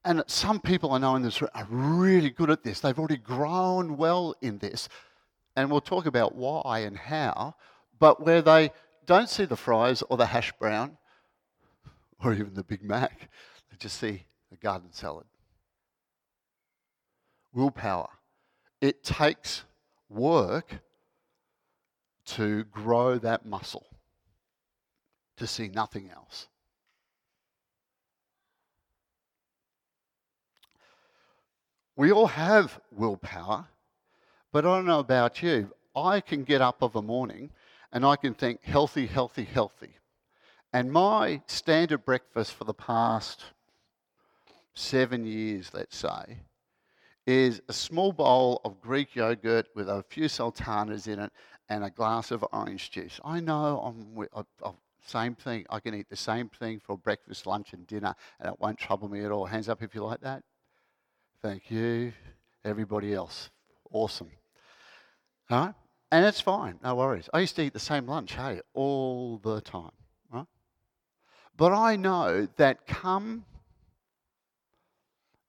and 0.05 0.23
some 0.27 0.61
people 0.61 0.93
I 0.93 0.99
know 0.99 1.17
in 1.17 1.23
this 1.23 1.41
room 1.41 1.51
are 1.53 1.67
really 1.69 2.29
good 2.29 2.49
at 2.49 2.63
this. 2.63 2.79
They've 2.79 2.97
already 2.97 3.17
grown 3.17 3.97
well 3.97 4.33
in 4.41 4.59
this. 4.59 4.87
And 5.57 5.69
we'll 5.69 5.81
talk 5.81 6.05
about 6.05 6.35
why 6.35 6.79
and 6.79 6.97
how. 6.97 7.55
But 7.99 8.25
where 8.25 8.41
they 8.41 8.71
don't 9.05 9.27
see 9.27 9.43
the 9.43 9.57
fries 9.57 10.01
or 10.03 10.15
the 10.15 10.27
hash 10.27 10.53
brown, 10.53 10.97
or 12.23 12.33
even 12.33 12.53
the 12.53 12.63
Big 12.63 12.83
Mac. 12.83 13.29
They 13.69 13.77
just 13.77 13.99
see 13.99 14.23
a 14.51 14.55
garden 14.55 14.91
salad. 14.91 15.25
Willpower. 17.53 18.09
It 18.81 19.03
takes 19.03 19.63
work 20.09 20.75
to 22.25 22.65
grow 22.65 23.17
that 23.17 23.45
muscle, 23.45 23.87
to 25.37 25.47
see 25.47 25.67
nothing 25.69 26.09
else. 26.13 26.47
We 31.95 32.11
all 32.11 32.27
have 32.27 32.79
willpower, 32.91 33.65
but 34.51 34.65
I 34.65 34.75
don't 34.75 34.85
know 34.85 34.99
about 34.99 35.41
you. 35.41 35.73
I 35.95 36.21
can 36.21 36.43
get 36.43 36.61
up 36.61 36.83
of 36.83 36.95
a 36.95 37.01
morning 37.01 37.49
and 37.91 38.05
I 38.05 38.17
can 38.17 38.35
think 38.35 38.63
healthy, 38.63 39.07
healthy, 39.07 39.45
healthy. 39.45 39.95
And 40.77 40.91
my 40.91 41.41
standard 41.47 42.05
breakfast 42.05 42.53
for 42.53 42.63
the 42.63 42.71
past 42.71 43.45
seven 44.75 45.25
years, 45.25 45.71
let's 45.73 45.97
say, 45.97 46.37
is 47.25 47.63
a 47.67 47.73
small 47.73 48.13
bowl 48.13 48.61
of 48.63 48.79
Greek 48.79 49.15
yogurt 49.15 49.69
with 49.73 49.89
a 49.89 50.05
few 50.07 50.27
sultanas 50.27 51.07
in 51.07 51.17
it 51.17 51.31
and 51.67 51.83
a 51.83 51.89
glass 51.89 52.29
of 52.29 52.45
orange 52.53 52.91
juice. 52.91 53.19
I 53.25 53.39
know 53.39 53.79
I'm, 53.83 54.19
I, 54.19 54.37
I, 54.37 54.39
uh, 54.39 54.69
uh, 54.69 54.71
same 55.03 55.33
thing. 55.33 55.65
I 55.71 55.79
can 55.79 55.95
eat 55.95 56.09
the 56.11 56.15
same 56.15 56.47
thing 56.47 56.79
for 56.79 56.95
breakfast, 56.95 57.47
lunch, 57.47 57.73
and 57.73 57.87
dinner, 57.87 58.13
and 58.39 58.53
it 58.53 58.59
won't 58.59 58.77
trouble 58.77 59.09
me 59.09 59.25
at 59.25 59.31
all. 59.31 59.47
Hands 59.47 59.67
up 59.67 59.81
if 59.81 59.95
you 59.95 60.03
like 60.03 60.21
that. 60.21 60.43
Thank 61.41 61.71
you. 61.71 62.13
Everybody 62.63 63.15
else. 63.15 63.49
Awesome. 63.91 64.29
All 65.49 65.59
right? 65.59 65.73
And 66.11 66.23
it's 66.23 66.39
fine, 66.39 66.77
no 66.83 66.93
worries. 66.93 67.31
I 67.33 67.39
used 67.39 67.55
to 67.55 67.63
eat 67.63 67.73
the 67.73 67.79
same 67.79 68.05
lunch, 68.05 68.33
hey, 68.33 68.61
all 68.75 69.39
the 69.39 69.59
time. 69.59 69.96
But 71.57 71.73
I 71.73 71.95
know 71.95 72.47
that 72.57 72.85
come 72.85 73.43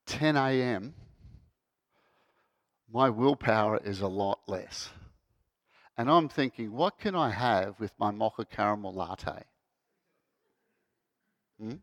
10 0.06 0.36
a.m., 0.36 0.94
my 2.90 3.10
willpower 3.10 3.78
is 3.84 4.00
a 4.00 4.08
lot 4.08 4.40
less. 4.46 4.88
And 5.98 6.10
I'm 6.10 6.28
thinking, 6.30 6.72
what 6.72 6.98
can 6.98 7.14
I 7.14 7.30
have 7.30 7.78
with 7.78 7.92
my 7.98 8.10
mocha 8.10 8.46
caramel 8.46 8.94
latte? 8.94 9.44
Hmm? 11.60 11.74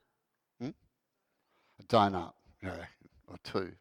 Hmm? 0.59 0.69
A 1.79 1.83
donut, 1.83 2.33
yeah, 2.63 2.85
or 3.27 3.37
two. 3.43 3.73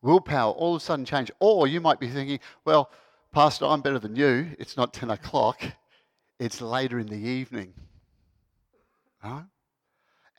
Willpower 0.00 0.52
all 0.52 0.76
of 0.76 0.82
a 0.82 0.84
sudden 0.84 1.04
change. 1.04 1.32
Or 1.40 1.66
you 1.66 1.80
might 1.80 1.98
be 1.98 2.08
thinking, 2.08 2.38
well, 2.64 2.92
Pastor, 3.32 3.64
I'm 3.64 3.80
better 3.80 3.98
than 3.98 4.14
you. 4.14 4.54
It's 4.60 4.76
not 4.76 4.92
10 4.92 5.10
o'clock, 5.10 5.60
it's 6.38 6.60
later 6.60 7.00
in 7.00 7.08
the 7.08 7.16
evening. 7.16 7.74
Right? 9.22 9.44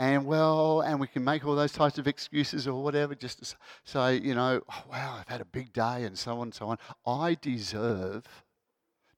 And 0.02 0.26
well, 0.26 0.80
and 0.80 1.00
we 1.00 1.08
can 1.08 1.26
make 1.26 1.46
all 1.46 1.56
those 1.56 1.74
types 1.74 1.98
of 1.98 2.08
excuses 2.08 2.68
or 2.68 2.82
whatever 2.82 3.14
just 3.16 3.40
to 3.40 3.56
say, 3.84 4.18
you 4.18 4.34
know, 4.34 4.62
oh, 4.70 4.84
wow, 4.90 5.18
I've 5.20 5.28
had 5.28 5.42
a 5.42 5.46
big 5.46 5.74
day 5.74 6.04
and 6.04 6.18
so 6.18 6.38
on 6.38 6.44
and 6.44 6.54
so 6.54 6.68
on. 6.68 6.78
I 7.06 7.36
deserve, 7.42 8.24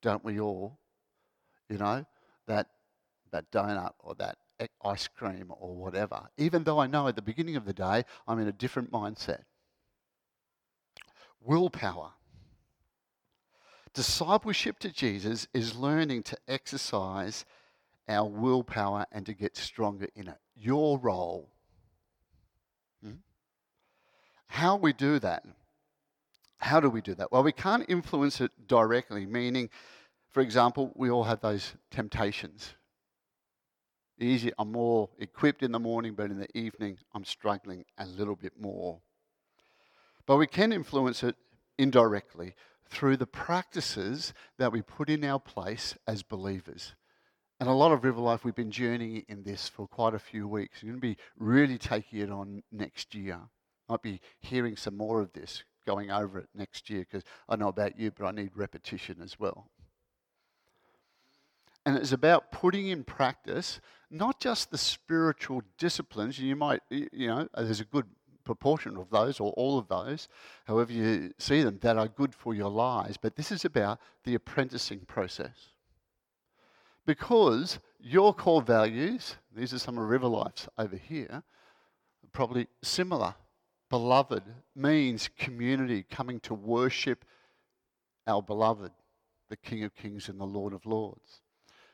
don't 0.01 0.25
we 0.25 0.39
all, 0.39 0.79
you 1.69 1.77
know, 1.77 2.03
that, 2.47 2.67
that 3.31 3.51
donut 3.51 3.91
or 3.99 4.15
that 4.15 4.37
ice 4.83 5.07
cream 5.07 5.51
or 5.59 5.75
whatever, 5.75 6.29
even 6.37 6.63
though 6.63 6.79
I 6.79 6.87
know 6.87 7.07
at 7.07 7.15
the 7.15 7.21
beginning 7.21 7.55
of 7.55 7.65
the 7.65 7.73
day 7.73 8.03
I'm 8.27 8.39
in 8.39 8.47
a 8.47 8.51
different 8.51 8.91
mindset. 8.91 9.43
Willpower. 11.39 12.11
Discipleship 13.93 14.79
to 14.79 14.89
Jesus 14.89 15.47
is 15.53 15.75
learning 15.75 16.23
to 16.23 16.37
exercise 16.47 17.45
our 18.11 18.27
willpower 18.27 19.05
and 19.11 19.25
to 19.25 19.33
get 19.33 19.57
stronger 19.57 20.07
in 20.15 20.27
it. 20.27 20.37
Your 20.55 20.99
role. 20.99 21.49
Hmm? 23.03 23.21
How 24.47 24.75
we 24.75 24.93
do 24.93 25.19
that? 25.19 25.43
How 26.57 26.79
do 26.79 26.89
we 26.89 27.01
do 27.01 27.15
that? 27.15 27.31
Well, 27.31 27.43
we 27.43 27.51
can't 27.51 27.85
influence 27.89 28.39
it 28.39 28.51
directly, 28.67 29.25
meaning, 29.25 29.69
for 30.29 30.41
example, 30.41 30.91
we 30.95 31.09
all 31.09 31.23
have 31.23 31.41
those 31.41 31.73
temptations. 31.89 32.75
Easy, 34.19 34.51
I'm 34.59 34.71
more 34.71 35.09
equipped 35.17 35.63
in 35.63 35.71
the 35.71 35.79
morning, 35.79 36.13
but 36.13 36.29
in 36.29 36.37
the 36.37 36.57
evening, 36.57 36.99
I'm 37.13 37.25
struggling 37.25 37.85
a 37.97 38.05
little 38.05 38.35
bit 38.35 38.53
more. 38.59 39.01
But 40.27 40.37
we 40.37 40.45
can 40.45 40.71
influence 40.71 41.23
it 41.23 41.35
indirectly 41.79 42.53
through 42.87 43.17
the 43.17 43.25
practices 43.25 44.33
that 44.59 44.71
we 44.71 44.83
put 44.83 45.09
in 45.09 45.23
our 45.23 45.39
place 45.39 45.97
as 46.05 46.21
believers. 46.21 46.93
And 47.61 47.69
a 47.69 47.73
lot 47.73 47.91
of 47.91 48.03
River 48.03 48.19
Life, 48.19 48.43
we've 48.43 48.55
been 48.55 48.71
journeying 48.71 49.23
in 49.29 49.43
this 49.43 49.69
for 49.69 49.87
quite 49.87 50.15
a 50.15 50.19
few 50.19 50.47
weeks. 50.47 50.81
We're 50.81 50.89
going 50.89 50.99
to 50.99 51.07
be 51.09 51.17
really 51.37 51.77
taking 51.77 52.17
it 52.21 52.31
on 52.31 52.63
next 52.71 53.13
year. 53.13 53.37
Might 53.87 54.01
be 54.01 54.19
hearing 54.39 54.75
some 54.75 54.97
more 54.97 55.21
of 55.21 55.31
this, 55.33 55.63
going 55.85 56.09
over 56.09 56.39
it 56.39 56.49
next 56.55 56.89
year, 56.89 57.01
because 57.01 57.23
I 57.47 57.57
know 57.57 57.67
about 57.67 57.99
you, 57.99 58.09
but 58.09 58.25
I 58.25 58.31
need 58.31 58.49
repetition 58.55 59.17
as 59.23 59.39
well. 59.39 59.69
And 61.85 61.97
it's 61.97 62.11
about 62.11 62.51
putting 62.51 62.87
in 62.87 63.03
practice 63.03 63.79
not 64.09 64.39
just 64.39 64.71
the 64.71 64.77
spiritual 64.79 65.61
disciplines. 65.77 66.39
You 66.39 66.55
might, 66.55 66.81
you 66.89 67.27
know, 67.27 67.47
there's 67.55 67.79
a 67.79 67.85
good 67.85 68.07
proportion 68.43 68.97
of 68.97 69.11
those 69.11 69.39
or 69.39 69.51
all 69.51 69.77
of 69.77 69.87
those, 69.87 70.29
however 70.65 70.91
you 70.91 71.31
see 71.37 71.61
them, 71.61 71.77
that 71.83 71.95
are 71.95 72.07
good 72.07 72.33
for 72.33 72.55
your 72.55 72.71
lives. 72.71 73.17
But 73.17 73.35
this 73.35 73.51
is 73.51 73.65
about 73.65 73.99
the 74.23 74.33
apprenticing 74.33 75.01
process. 75.01 75.70
Because 77.05 77.79
your 77.99 78.33
core 78.33 78.61
values, 78.61 79.35
these 79.55 79.73
are 79.73 79.79
some 79.79 79.97
of 79.97 80.07
River 80.07 80.27
Life's 80.27 80.67
over 80.77 80.95
here, 80.95 81.43
probably 82.31 82.67
similar. 82.81 83.35
Beloved 83.89 84.43
means 84.75 85.29
community 85.37 86.05
coming 86.09 86.39
to 86.41 86.53
worship 86.53 87.25
our 88.27 88.41
beloved, 88.41 88.91
the 89.49 89.57
King 89.57 89.83
of 89.83 89.95
Kings 89.95 90.29
and 90.29 90.39
the 90.39 90.45
Lord 90.45 90.73
of 90.73 90.85
Lords. 90.85 91.41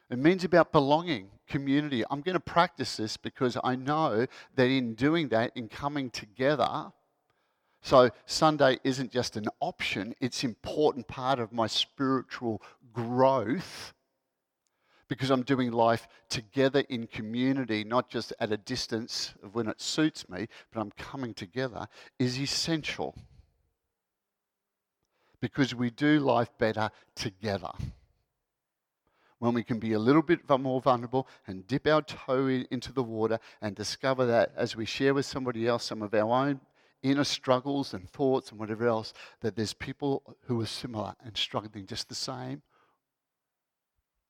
It 0.09 0.19
means 0.19 0.43
about 0.43 0.71
belonging, 0.71 1.29
community. 1.47 2.03
I'm 2.09 2.21
going 2.21 2.35
to 2.35 2.39
practice 2.39 2.97
this 2.97 3.17
because 3.17 3.57
I 3.63 3.75
know 3.75 4.27
that 4.55 4.69
in 4.69 4.93
doing 4.93 5.29
that, 5.29 5.51
in 5.55 5.67
coming 5.67 6.09
together, 6.09 6.91
so 7.81 8.09
Sunday 8.25 8.79
isn't 8.83 9.11
just 9.11 9.35
an 9.35 9.47
option, 9.59 10.15
it's 10.19 10.43
an 10.43 10.49
important 10.49 11.07
part 11.07 11.39
of 11.39 11.51
my 11.51 11.67
spiritual 11.67 12.61
growth 12.93 13.93
because 15.07 15.29
I'm 15.29 15.43
doing 15.43 15.71
life 15.71 16.07
together 16.29 16.83
in 16.89 17.07
community, 17.07 17.83
not 17.83 18.09
just 18.09 18.33
at 18.39 18.51
a 18.51 18.57
distance 18.57 19.33
of 19.43 19.55
when 19.55 19.67
it 19.67 19.81
suits 19.81 20.27
me, 20.29 20.47
but 20.71 20.81
I'm 20.81 20.91
coming 20.91 21.33
together, 21.33 21.87
is 22.19 22.39
essential. 22.39 23.15
Because 25.39 25.73
we 25.73 25.89
do 25.89 26.19
life 26.19 26.49
better 26.57 26.89
together 27.15 27.71
when 29.39 29.53
we 29.53 29.63
can 29.63 29.77
be 29.77 29.93
a 29.93 29.99
little 29.99 30.23
bit 30.23 30.39
more 30.59 30.81
vulnerable 30.81 31.27
and 31.45 31.67
dip 31.67 31.85
our 31.87 32.01
toe 32.01 32.47
into 32.47 32.91
the 32.91 33.03
water 33.03 33.39
and 33.61 33.75
discover 33.75 34.25
that 34.25 34.51
as 34.55 34.75
we 34.75 34.85
share 34.85 35.13
with 35.13 35.25
somebody 35.25 35.67
else 35.67 35.83
some 35.83 36.01
of 36.01 36.13
our 36.13 36.47
own 36.47 36.59
inner 37.03 37.23
struggles 37.23 37.93
and 37.93 38.09
thoughts 38.09 38.49
and 38.49 38.59
whatever 38.59 38.87
else, 38.87 39.13
that 39.41 39.55
there's 39.55 39.73
people 39.73 40.35
who 40.47 40.59
are 40.59 40.65
similar 40.65 41.13
and 41.23 41.37
struggling 41.37 41.85
just 41.85 42.09
the 42.09 42.15
same 42.15 42.63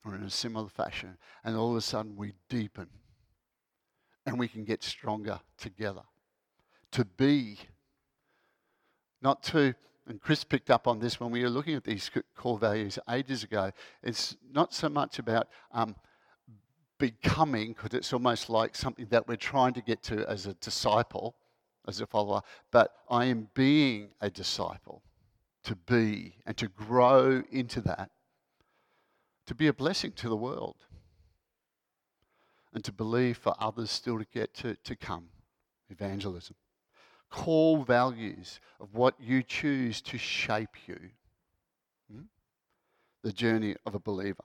or 0.06 0.16
in 0.16 0.24
a 0.24 0.30
similar 0.30 0.70
fashion. 0.70 1.18
And 1.44 1.56
all 1.56 1.72
of 1.72 1.78
a 1.78 1.82
sudden 1.82 2.16
we 2.16 2.34
deepen 2.50 2.88
and 4.26 4.38
we 4.40 4.48
can 4.48 4.64
get 4.64 4.84
stronger 4.84 5.40
together. 5.58 6.04
To 6.92 7.06
be, 7.06 7.60
not 9.22 9.44
to 9.44 9.76
and 10.08 10.22
Chris 10.22 10.44
picked 10.44 10.70
up 10.70 10.88
on 10.88 11.00
this 11.00 11.20
when 11.20 11.32
we 11.32 11.44
were 11.44 11.50
looking 11.50 11.76
at 11.76 11.84
these 11.84 12.10
core 12.36 12.58
values 12.58 12.98
ages 13.10 13.44
ago. 13.44 13.72
It's 14.02 14.38
not 14.52 14.74
so 14.74 14.90
much 14.90 15.20
about 15.20 15.50
um, 15.72 15.96
becoming, 16.98 17.74
because 17.74 17.94
it's 17.94 18.14
almost 18.14 18.50
like 18.50 18.76
something 18.76 19.08
that 19.10 19.28
we're 19.28 19.36
trying 19.36 19.74
to 19.74 19.82
get 19.82 20.02
to 20.04 20.28
as 20.30 20.46
a 20.46 20.54
disciple, 20.56 21.36
as 21.88 22.02
a 22.02 22.08
follower, 22.08 22.42
but 22.72 22.92
I 23.10 23.26
am 23.26 23.50
being 23.54 24.10
a 24.22 24.30
disciple, 24.30 25.04
to 25.64 25.76
be 25.76 26.36
and 26.46 26.56
to 26.58 26.68
grow 26.70 27.44
into 27.52 27.82
that, 27.82 28.12
to 29.48 29.56
be 29.56 29.68
a 29.68 29.74
blessing 29.74 30.12
to 30.14 30.30
the 30.30 30.36
world, 30.36 30.86
and 32.74 32.84
to 32.84 32.92
believe 32.92 33.38
for 33.38 33.56
others 33.60 33.90
still 33.90 34.20
to 34.20 34.26
get 34.32 34.54
to, 34.56 34.76
to 34.76 34.96
come. 34.96 35.30
Evangelism 35.90 36.56
core 37.30 37.84
values 37.84 38.60
of 38.80 38.94
what 38.94 39.16
you 39.20 39.44
choose 39.44 40.02
to 40.02 40.18
shape 40.18 40.88
you. 40.88 41.00
Hmm? 42.12 42.22
The 43.24 43.32
journey 43.32 43.76
of 43.86 43.96
a 43.96 44.00
believer. 44.00 44.44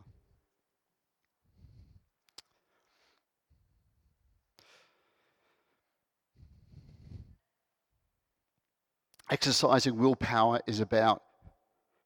Exercising 9.30 9.96
willpower 9.96 10.60
is 10.66 10.80
about 10.80 11.22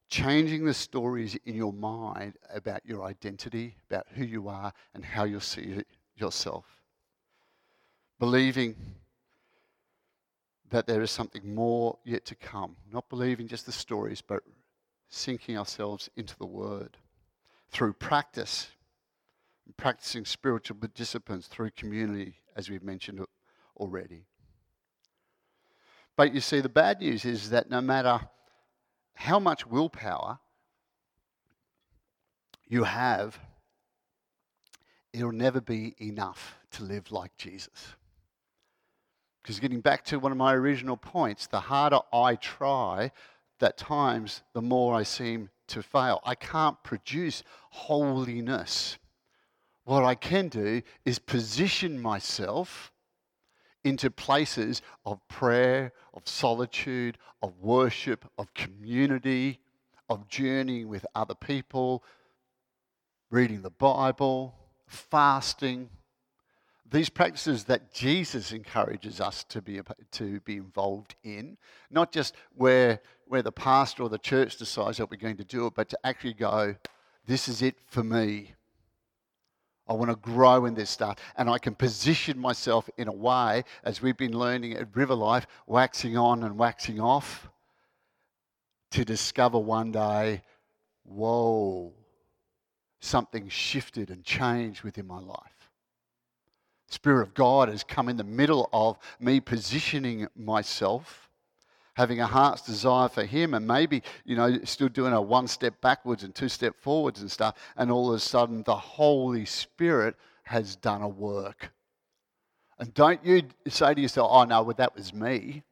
changing 0.08 0.64
the 0.64 0.74
stories 0.74 1.36
in 1.44 1.54
your 1.54 1.72
mind 1.72 2.34
about 2.52 2.84
your 2.86 3.04
identity, 3.04 3.76
about 3.90 4.06
who 4.14 4.24
you 4.24 4.48
are, 4.48 4.72
and 4.94 5.04
how 5.04 5.24
you 5.24 5.40
see 5.40 5.82
yourself. 6.16 6.64
Believing 8.18 8.76
that 10.70 10.86
there 10.86 11.02
is 11.02 11.10
something 11.10 11.54
more 11.54 11.98
yet 12.04 12.24
to 12.26 12.34
come. 12.34 12.76
Not 12.92 13.08
believing 13.08 13.48
just 13.48 13.66
the 13.66 13.72
stories, 13.72 14.20
but 14.20 14.42
sinking 15.08 15.56
ourselves 15.56 16.08
into 16.16 16.36
the 16.38 16.46
Word 16.46 16.96
through 17.70 17.92
practice, 17.94 18.68
practicing 19.76 20.24
spiritual 20.24 20.76
disciplines 20.94 21.46
through 21.46 21.70
community, 21.70 22.36
as 22.56 22.70
we've 22.70 22.82
mentioned 22.82 23.20
already. 23.76 24.24
But 26.16 26.32
you 26.32 26.40
see, 26.40 26.60
the 26.60 26.68
bad 26.68 27.00
news 27.00 27.24
is 27.24 27.50
that 27.50 27.68
no 27.68 27.80
matter 27.80 28.20
how 29.16 29.38
much 29.38 29.66
willpower 29.66 30.38
you 32.68 32.84
have, 32.84 33.38
it'll 35.12 35.32
never 35.32 35.60
be 35.60 35.94
enough 35.98 36.56
to 36.72 36.84
live 36.84 37.10
like 37.10 37.36
Jesus. 37.36 37.94
Because 39.42 39.58
getting 39.60 39.80
back 39.80 40.04
to 40.06 40.18
one 40.18 40.32
of 40.32 40.38
my 40.38 40.54
original 40.54 40.96
points, 40.96 41.46
the 41.46 41.60
harder 41.60 42.00
I 42.12 42.34
try, 42.36 43.10
that 43.58 43.78
times 43.78 44.42
the 44.52 44.62
more 44.62 44.94
I 44.94 45.02
seem 45.02 45.50
to 45.68 45.82
fail. 45.82 46.20
I 46.24 46.34
can't 46.34 46.82
produce 46.82 47.42
holiness. 47.70 48.98
What 49.84 50.04
I 50.04 50.14
can 50.14 50.48
do 50.48 50.82
is 51.04 51.18
position 51.18 52.00
myself 52.00 52.92
into 53.86 54.10
places 54.10 54.82
of 55.04 55.20
prayer, 55.28 55.92
of 56.12 56.26
solitude, 56.26 57.16
of 57.40 57.56
worship, 57.60 58.24
of 58.36 58.52
community, 58.52 59.60
of 60.08 60.26
journeying 60.26 60.88
with 60.88 61.06
other 61.14 61.36
people, 61.36 62.02
reading 63.30 63.62
the 63.62 63.70
Bible, 63.70 64.56
fasting. 64.88 65.88
These 66.90 67.10
practices 67.10 67.62
that 67.64 67.94
Jesus 67.94 68.50
encourages 68.50 69.20
us 69.20 69.44
to 69.44 69.62
be, 69.62 69.80
to 70.10 70.40
be 70.40 70.56
involved 70.56 71.14
in, 71.22 71.56
not 71.88 72.10
just 72.10 72.34
where, 72.56 73.00
where 73.28 73.42
the 73.42 73.52
pastor 73.52 74.02
or 74.02 74.08
the 74.08 74.18
church 74.18 74.56
decides 74.56 74.98
that 74.98 75.08
we're 75.08 75.16
going 75.16 75.36
to 75.36 75.44
do 75.44 75.66
it, 75.66 75.74
but 75.76 75.88
to 75.90 75.98
actually 76.02 76.34
go, 76.34 76.74
this 77.24 77.46
is 77.46 77.62
it 77.62 77.76
for 77.86 78.02
me. 78.02 78.55
I 79.88 79.92
want 79.92 80.10
to 80.10 80.16
grow 80.16 80.66
in 80.66 80.74
this 80.74 80.90
stuff. 80.90 81.18
And 81.36 81.48
I 81.48 81.58
can 81.58 81.74
position 81.74 82.38
myself 82.38 82.88
in 82.96 83.08
a 83.08 83.12
way, 83.12 83.64
as 83.84 84.02
we've 84.02 84.16
been 84.16 84.36
learning 84.36 84.74
at 84.74 84.94
River 84.96 85.14
Life, 85.14 85.46
waxing 85.66 86.16
on 86.16 86.42
and 86.42 86.58
waxing 86.58 87.00
off, 87.00 87.48
to 88.90 89.04
discover 89.04 89.58
one 89.58 89.92
day, 89.92 90.42
whoa, 91.04 91.92
something 93.00 93.48
shifted 93.48 94.10
and 94.10 94.24
changed 94.24 94.82
within 94.82 95.06
my 95.06 95.20
life. 95.20 95.70
Spirit 96.88 97.22
of 97.22 97.34
God 97.34 97.68
has 97.68 97.82
come 97.82 98.08
in 98.08 98.16
the 98.16 98.24
middle 98.24 98.68
of 98.72 98.98
me 99.18 99.40
positioning 99.40 100.28
myself, 100.36 101.25
having 101.96 102.20
a 102.20 102.26
heart's 102.26 102.60
desire 102.62 103.08
for 103.08 103.24
Him, 103.24 103.54
and 103.54 103.66
maybe, 103.66 104.02
you 104.24 104.36
know, 104.36 104.58
still 104.64 104.88
doing 104.88 105.14
a 105.14 105.20
one 105.20 105.48
step 105.48 105.80
backwards 105.80 106.22
and 106.22 106.34
two 106.34 106.48
step 106.48 106.76
forwards 106.78 107.22
and 107.22 107.32
stuff, 107.32 107.56
and 107.76 107.90
all 107.90 108.10
of 108.10 108.14
a 108.14 108.20
sudden 108.20 108.62
the 108.64 108.76
Holy 108.76 109.46
Spirit 109.46 110.14
has 110.44 110.76
done 110.76 111.00
a 111.00 111.08
work. 111.08 111.72
And 112.78 112.92
don't 112.92 113.24
you 113.24 113.42
say 113.66 113.94
to 113.94 114.00
yourself, 114.00 114.30
oh 114.30 114.44
no, 114.44 114.62
well, 114.62 114.76
that 114.76 114.94
was 114.94 115.14
me. 115.14 115.62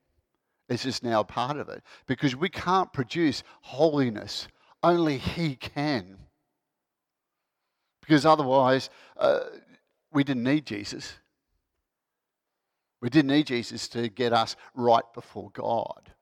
It's 0.70 0.84
just 0.84 1.04
now 1.04 1.22
part 1.22 1.58
of 1.58 1.68
it. 1.68 1.82
Because 2.06 2.34
we 2.34 2.48
can't 2.48 2.90
produce 2.90 3.42
holiness, 3.60 4.48
only 4.82 5.18
He 5.18 5.56
can. 5.56 6.16
Because 8.00 8.24
otherwise, 8.24 8.88
uh, 9.18 9.40
we 10.10 10.24
didn't 10.24 10.44
need 10.44 10.64
Jesus. 10.64 11.18
We 13.02 13.10
didn't 13.10 13.28
need 13.28 13.48
Jesus 13.48 13.88
to 13.88 14.08
get 14.08 14.32
us 14.32 14.56
right 14.74 15.04
before 15.12 15.50
God. 15.50 16.13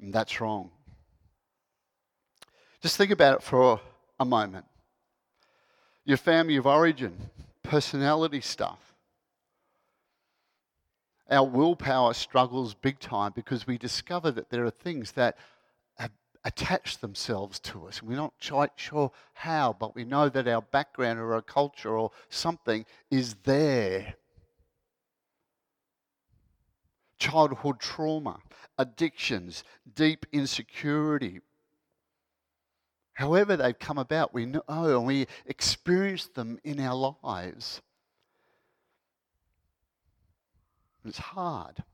And 0.00 0.12
that's 0.12 0.40
wrong. 0.40 0.70
Just 2.80 2.96
think 2.96 3.10
about 3.10 3.36
it 3.36 3.42
for 3.42 3.80
a 4.18 4.24
moment. 4.24 4.64
Your 6.04 6.16
family 6.16 6.56
of 6.56 6.66
origin, 6.66 7.30
personality 7.62 8.40
stuff. 8.40 8.94
Our 11.30 11.46
willpower 11.46 12.14
struggles 12.14 12.74
big 12.74 12.98
time 12.98 13.32
because 13.34 13.66
we 13.66 13.78
discover 13.78 14.30
that 14.32 14.50
there 14.50 14.64
are 14.64 14.70
things 14.70 15.12
that 15.12 15.36
attach 16.44 16.98
themselves 16.98 17.58
to 17.58 17.86
us. 17.86 18.02
We're 18.02 18.16
not 18.16 18.32
quite 18.44 18.72
sure 18.76 19.12
how, 19.34 19.76
but 19.78 19.94
we 19.94 20.04
know 20.04 20.28
that 20.30 20.48
our 20.48 20.62
background 20.62 21.20
or 21.20 21.34
our 21.34 21.42
culture 21.42 21.96
or 21.96 22.12
something 22.30 22.86
is 23.10 23.34
there. 23.44 24.14
Childhood 27.20 27.78
trauma, 27.78 28.38
addictions, 28.78 29.62
deep 29.94 30.26
insecurity. 30.32 31.40
However, 33.12 33.56
they've 33.56 33.78
come 33.78 33.98
about, 33.98 34.34
we 34.34 34.46
know 34.46 34.62
and 34.68 35.06
we 35.06 35.26
experience 35.46 36.26
them 36.28 36.58
in 36.64 36.80
our 36.80 37.14
lives. 37.22 37.82
It's 41.04 41.18
hard. 41.18 41.84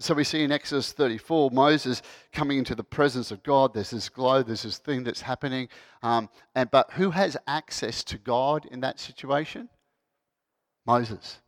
So 0.00 0.14
we 0.14 0.24
see 0.24 0.42
in 0.42 0.50
Exodus 0.50 0.92
34 0.92 1.50
Moses 1.50 2.00
coming 2.32 2.58
into 2.58 2.74
the 2.74 2.82
presence 2.82 3.30
of 3.30 3.42
God. 3.42 3.74
There's 3.74 3.90
this 3.90 4.08
glow, 4.08 4.42
there's 4.42 4.62
this 4.62 4.78
thing 4.78 5.04
that's 5.04 5.20
happening. 5.20 5.68
Um, 6.02 6.30
and, 6.54 6.70
but 6.70 6.90
who 6.92 7.10
has 7.10 7.36
access 7.46 8.02
to 8.04 8.18
God 8.18 8.66
in 8.70 8.80
that 8.80 8.98
situation? 8.98 9.68
Moses. 10.90 11.38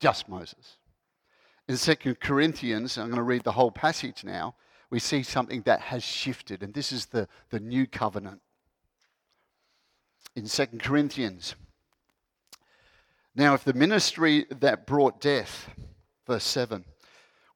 Just 0.00 0.26
Moses. 0.26 0.78
In 1.68 1.76
2 1.76 2.14
Corinthians, 2.14 2.96
I'm 2.96 3.08
going 3.08 3.16
to 3.16 3.22
read 3.22 3.44
the 3.44 3.52
whole 3.52 3.70
passage 3.70 4.24
now, 4.24 4.54
we 4.88 4.98
see 4.98 5.22
something 5.22 5.60
that 5.62 5.80
has 5.80 6.02
shifted. 6.02 6.62
And 6.62 6.72
this 6.72 6.90
is 6.90 7.06
the, 7.06 7.28
the 7.50 7.60
new 7.60 7.86
covenant. 7.86 8.40
In 10.34 10.46
2 10.46 10.66
Corinthians. 10.78 11.56
Now, 13.34 13.52
if 13.52 13.64
the 13.64 13.74
ministry 13.74 14.46
that 14.60 14.86
brought 14.86 15.20
death, 15.20 15.68
verse 16.26 16.44
7, 16.44 16.84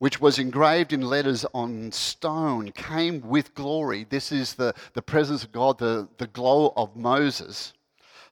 which 0.00 0.20
was 0.20 0.38
engraved 0.38 0.92
in 0.92 1.00
letters 1.00 1.46
on 1.54 1.90
stone, 1.90 2.70
came 2.72 3.22
with 3.22 3.54
glory. 3.54 4.04
This 4.10 4.30
is 4.30 4.54
the, 4.54 4.74
the 4.92 5.00
presence 5.00 5.42
of 5.42 5.52
God, 5.52 5.78
the, 5.78 6.06
the 6.18 6.26
glow 6.26 6.74
of 6.76 6.94
Moses, 6.94 7.72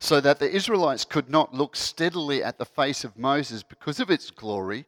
so 0.02 0.20
that 0.20 0.40
the 0.40 0.50
Israelites 0.50 1.04
could 1.04 1.30
not 1.30 1.54
look 1.54 1.76
steadily 1.76 2.42
at 2.42 2.58
the 2.58 2.64
face 2.64 3.04
of 3.04 3.16
Moses 3.16 3.62
because 3.62 4.00
of 4.00 4.10
its 4.10 4.32
glory. 4.32 4.84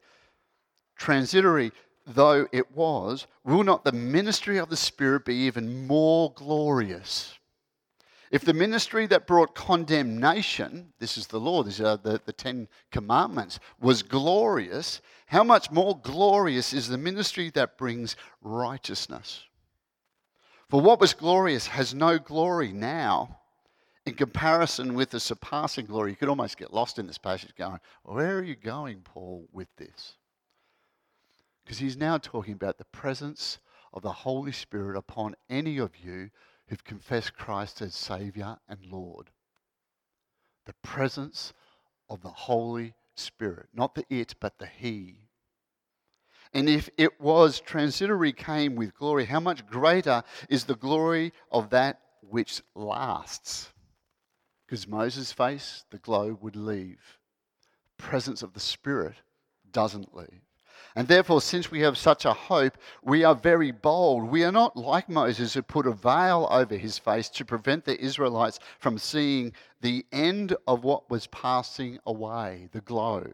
Transitory 0.97 1.71
though 2.05 2.49
it 2.51 2.73
was, 2.73 3.29
will 3.45 3.63
not 3.63 3.85
the 3.85 3.93
ministry 3.93 4.59
of 4.59 4.71
the 4.71 4.77
Spirit 4.77 5.25
be 5.25 5.37
even 5.37 5.87
more 5.87 6.33
glorious? 6.35 7.39
If 8.33 8.45
the 8.45 8.53
ministry 8.53 9.07
that 9.07 9.29
brought 9.29 9.55
condemnation, 9.55 10.93
this 10.99 11.17
is 11.17 11.29
the 11.29 11.39
law, 11.39 11.63
these 11.63 11.81
are 11.81 11.97
the, 11.97 12.21
the 12.25 12.33
Ten 12.33 12.67
Commandments, 12.91 13.61
was 13.81 14.03
glorious, 14.03 15.01
how 15.27 15.45
much 15.45 15.71
more 15.71 15.97
glorious 15.97 16.73
is 16.73 16.89
the 16.89 16.99
ministry 16.99 17.51
that 17.51 17.79
brings 17.79 18.17
righteousness? 18.43 19.45
For 20.69 20.81
what 20.81 20.99
was 20.99 21.15
glorious 21.15 21.69
has 21.69 21.95
no 21.95 22.19
glory 22.19 22.73
now 22.73 23.39
in 24.07 24.15
comparison 24.15 24.95
with 24.95 25.11
the 25.11 25.21
surpassing 25.21 25.87
glory. 25.87 26.11
You 26.11 26.17
could 26.17 26.29
almost 26.29 26.59
get 26.59 26.73
lost 26.73 26.99
in 26.99 27.07
this 27.07 27.19
passage 27.19 27.55
going, 27.57 27.81
Where 28.03 28.39
are 28.39 28.43
you 28.43 28.57
going, 28.57 29.01
Paul, 29.03 29.49
with 29.53 29.69
this? 29.77 30.17
Because 31.65 31.79
he's 31.79 31.97
now 31.97 32.19
talking 32.19 32.55
about 32.55 32.77
the 32.77 32.85
presence 32.87 33.59
of 33.93 34.03
the 34.03 34.13
Holy 34.13 34.53
Spirit 34.53 34.97
upon 34.97 35.35
any 35.49 35.79
of 35.79 35.93
you 35.97 36.31
who've 36.69 36.85
confessed 36.85 37.35
Christ 37.35 37.81
as 37.81 37.95
Savior 37.95 38.59
and 38.69 38.85
Lord. 38.87 39.31
The 40.67 40.75
presence 40.83 41.53
of 42.11 42.21
the 42.23 42.31
Holy 42.31 42.95
Spirit, 43.15 43.69
not 43.73 43.95
the 43.95 44.05
it, 44.11 44.35
but 44.41 44.59
the 44.59 44.67
He. 44.67 45.17
And 46.53 46.69
if 46.69 46.89
it 46.97 47.21
was 47.21 47.61
transitory 47.61 48.33
came 48.33 48.77
with 48.77 48.95
glory, 48.95 49.25
how 49.25 49.41
much 49.41 49.67
greater 49.67 50.23
is 50.49 50.65
the 50.65 50.77
glory 50.77 51.33
of 51.51 51.71
that 51.71 52.01
which 52.21 52.63
lasts? 52.75 53.74
Because 54.67 54.89
Moses' 54.89 55.33
face, 55.33 55.85
the 55.91 55.99
glow 55.99 56.39
would 56.41 56.57
leave. 56.57 57.19
The 57.97 58.03
presence 58.03 58.43
of 58.43 58.55
the 58.55 58.61
Spirit 58.61 59.17
doesn't 59.73 60.17
leave. 60.17 60.41
And 60.97 61.09
therefore, 61.09 61.41
since 61.41 61.71
we 61.71 61.81
have 61.81 61.99
such 61.99 62.25
a 62.25 62.33
hope, 62.33 62.79
we 63.03 63.25
are 63.25 63.35
very 63.35 63.73
bold. 63.73 64.31
We 64.31 64.45
are 64.45 64.53
not 64.53 64.77
like 64.77 65.09
Moses, 65.09 65.55
who 65.55 65.63
put 65.63 65.87
a 65.87 65.93
veil 65.93 66.47
over 66.51 66.77
his 66.77 66.99
face 66.99 67.29
to 67.31 67.45
prevent 67.45 67.85
the 67.85 68.01
Israelites 68.01 68.61
from 68.79 68.99
seeing 68.99 69.53
the 69.81 70.07
end 70.13 70.57
of 70.69 70.85
what 70.85 71.11
was 71.11 71.27
passing 71.27 71.99
away, 72.07 72.69
the 72.73 72.81
glow. 72.81 73.27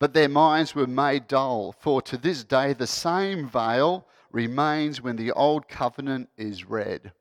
But 0.00 0.12
their 0.12 0.28
minds 0.28 0.74
were 0.74 0.88
made 0.88 1.28
dull, 1.28 1.72
for 1.78 2.02
to 2.02 2.16
this 2.16 2.42
day 2.42 2.72
the 2.72 2.86
same 2.86 3.48
veil 3.48 4.06
remains 4.32 5.00
when 5.00 5.16
the 5.16 5.30
old 5.32 5.68
covenant 5.68 6.30
is 6.36 6.64
read. 6.64 7.12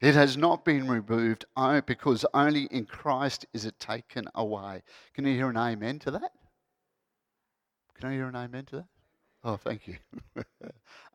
It 0.00 0.14
has 0.14 0.36
not 0.36 0.64
been 0.64 0.88
removed 0.88 1.44
because 1.86 2.24
only 2.32 2.64
in 2.64 2.86
Christ 2.86 3.46
is 3.52 3.66
it 3.66 3.78
taken 3.78 4.26
away. 4.34 4.82
Can 5.14 5.26
you 5.26 5.34
hear 5.34 5.50
an 5.50 5.58
amen 5.58 5.98
to 6.00 6.10
that? 6.12 6.32
Can 7.98 8.08
I 8.08 8.14
hear 8.14 8.28
an 8.28 8.36
amen 8.36 8.64
to 8.66 8.76
that? 8.76 8.86
Oh, 9.42 9.56
thank 9.56 9.88
you. 9.88 9.96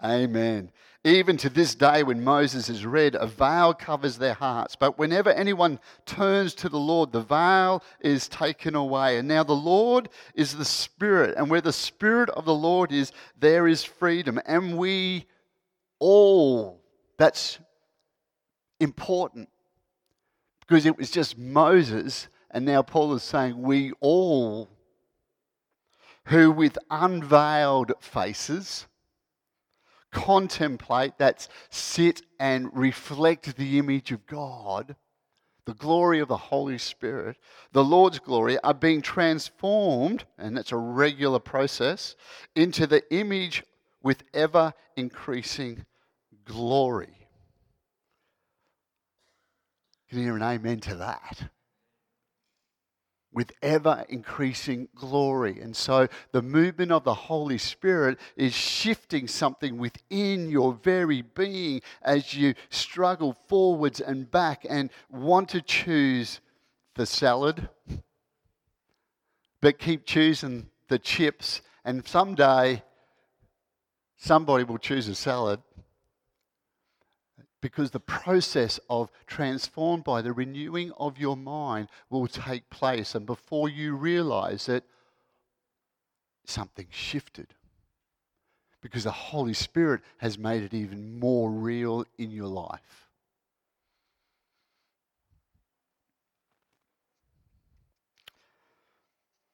Amen. 0.03 0.71
Even 1.03 1.37
to 1.37 1.49
this 1.49 1.75
day, 1.75 2.01
when 2.01 2.23
Moses 2.23 2.69
is 2.69 2.85
read, 2.85 3.13
a 3.13 3.27
veil 3.27 3.73
covers 3.73 4.17
their 4.17 4.33
hearts. 4.33 4.75
But 4.75 4.97
whenever 4.97 5.29
anyone 5.29 5.79
turns 6.07 6.55
to 6.55 6.69
the 6.69 6.79
Lord, 6.79 7.11
the 7.11 7.21
veil 7.21 7.83
is 8.01 8.27
taken 8.27 8.75
away. 8.75 9.19
And 9.19 9.27
now 9.27 9.43
the 9.43 9.53
Lord 9.53 10.09
is 10.33 10.55
the 10.55 10.65
Spirit. 10.65 11.35
And 11.37 11.51
where 11.51 11.61
the 11.61 11.71
Spirit 11.71 12.29
of 12.31 12.45
the 12.45 12.53
Lord 12.53 12.91
is, 12.91 13.11
there 13.39 13.67
is 13.67 13.83
freedom. 13.83 14.39
And 14.47 14.75
we 14.75 15.27
all, 15.99 16.81
that's 17.19 17.59
important 18.79 19.49
because 20.61 20.85
it 20.85 20.97
was 20.97 21.11
just 21.11 21.37
Moses. 21.37 22.27
And 22.51 22.65
now 22.65 22.81
Paul 22.81 23.13
is 23.13 23.23
saying, 23.23 23.61
we 23.61 23.91
all 23.99 24.69
who 26.25 26.51
with 26.51 26.77
unveiled 26.89 27.91
faces 27.99 28.87
contemplate, 30.15 31.13
that's 31.17 31.49
sit 31.69 32.21
and 32.39 32.69
reflect 32.73 33.57
the 33.57 33.77
image 33.77 34.13
of 34.13 34.25
God, 34.25 34.95
the 35.65 35.73
glory 35.73 36.19
of 36.19 36.29
the 36.29 36.37
Holy 36.37 36.77
Spirit, 36.77 37.35
the 37.73 37.83
Lord's 37.83 38.19
glory, 38.19 38.57
are 38.59 38.73
being 38.73 39.01
transformed, 39.01 40.23
and 40.37 40.55
that's 40.55 40.71
a 40.71 40.77
regular 40.77 41.39
process, 41.39 42.15
into 42.55 42.87
the 42.87 43.03
image 43.13 43.63
with 44.03 44.23
ever 44.33 44.73
increasing 44.95 45.85
glory. 46.45 47.24
Can 50.09 50.19
you 50.19 50.25
hear 50.25 50.35
an 50.35 50.43
amen 50.43 50.79
to 50.81 50.95
that? 50.95 51.49
with 53.35 53.51
ever 53.61 54.05
increasing 54.07 54.87
glory. 54.95 55.59
And 55.59 55.75
so 55.75 56.07
the 56.31 56.41
movement 56.41 56.93
of 56.93 57.03
the 57.03 57.13
Holy 57.13 57.57
Spirit 57.57 58.17
is 58.37 58.53
shifting 58.53 59.27
something 59.27 59.77
within 59.77 60.49
your 60.49 60.73
very 60.73 61.21
being 61.21 61.81
as 62.01 62.33
you 62.33 62.55
struggle 62.69 63.35
forwards 63.47 63.99
and 63.99 64.31
back 64.31 64.65
and 64.67 64.89
want 65.11 65.49
to 65.49 65.61
choose 65.61 66.39
the 66.95 67.05
salad, 67.05 67.67
but 69.59 69.79
keep 69.79 70.05
choosing 70.05 70.69
the 70.87 70.97
chips. 70.97 71.61
And 71.83 72.07
someday, 72.07 72.83
somebody 74.15 74.63
will 74.63 74.77
choose 74.77 75.09
a 75.09 75.15
salad 75.15 75.59
because 77.65 77.89
the 77.89 77.99
process 77.99 78.79
of 78.91 79.09
transformed 79.25 80.03
by 80.03 80.21
the 80.21 80.31
renewing 80.31 80.91
of 80.99 81.17
your 81.17 81.35
mind 81.35 81.87
will 82.11 82.27
take 82.27 82.69
place. 82.69 83.15
And 83.15 83.25
before 83.25 83.67
you 83.67 83.95
realize 83.95 84.69
it, 84.69 84.83
something 86.45 86.85
shifted. 86.91 87.55
Because 88.81 89.05
the 89.05 89.09
Holy 89.09 89.55
Spirit 89.55 90.01
has 90.19 90.37
made 90.37 90.61
it 90.61 90.75
even 90.75 91.19
more 91.19 91.49
real 91.49 92.05
in 92.19 92.29
your 92.29 92.45
life. 92.45 93.09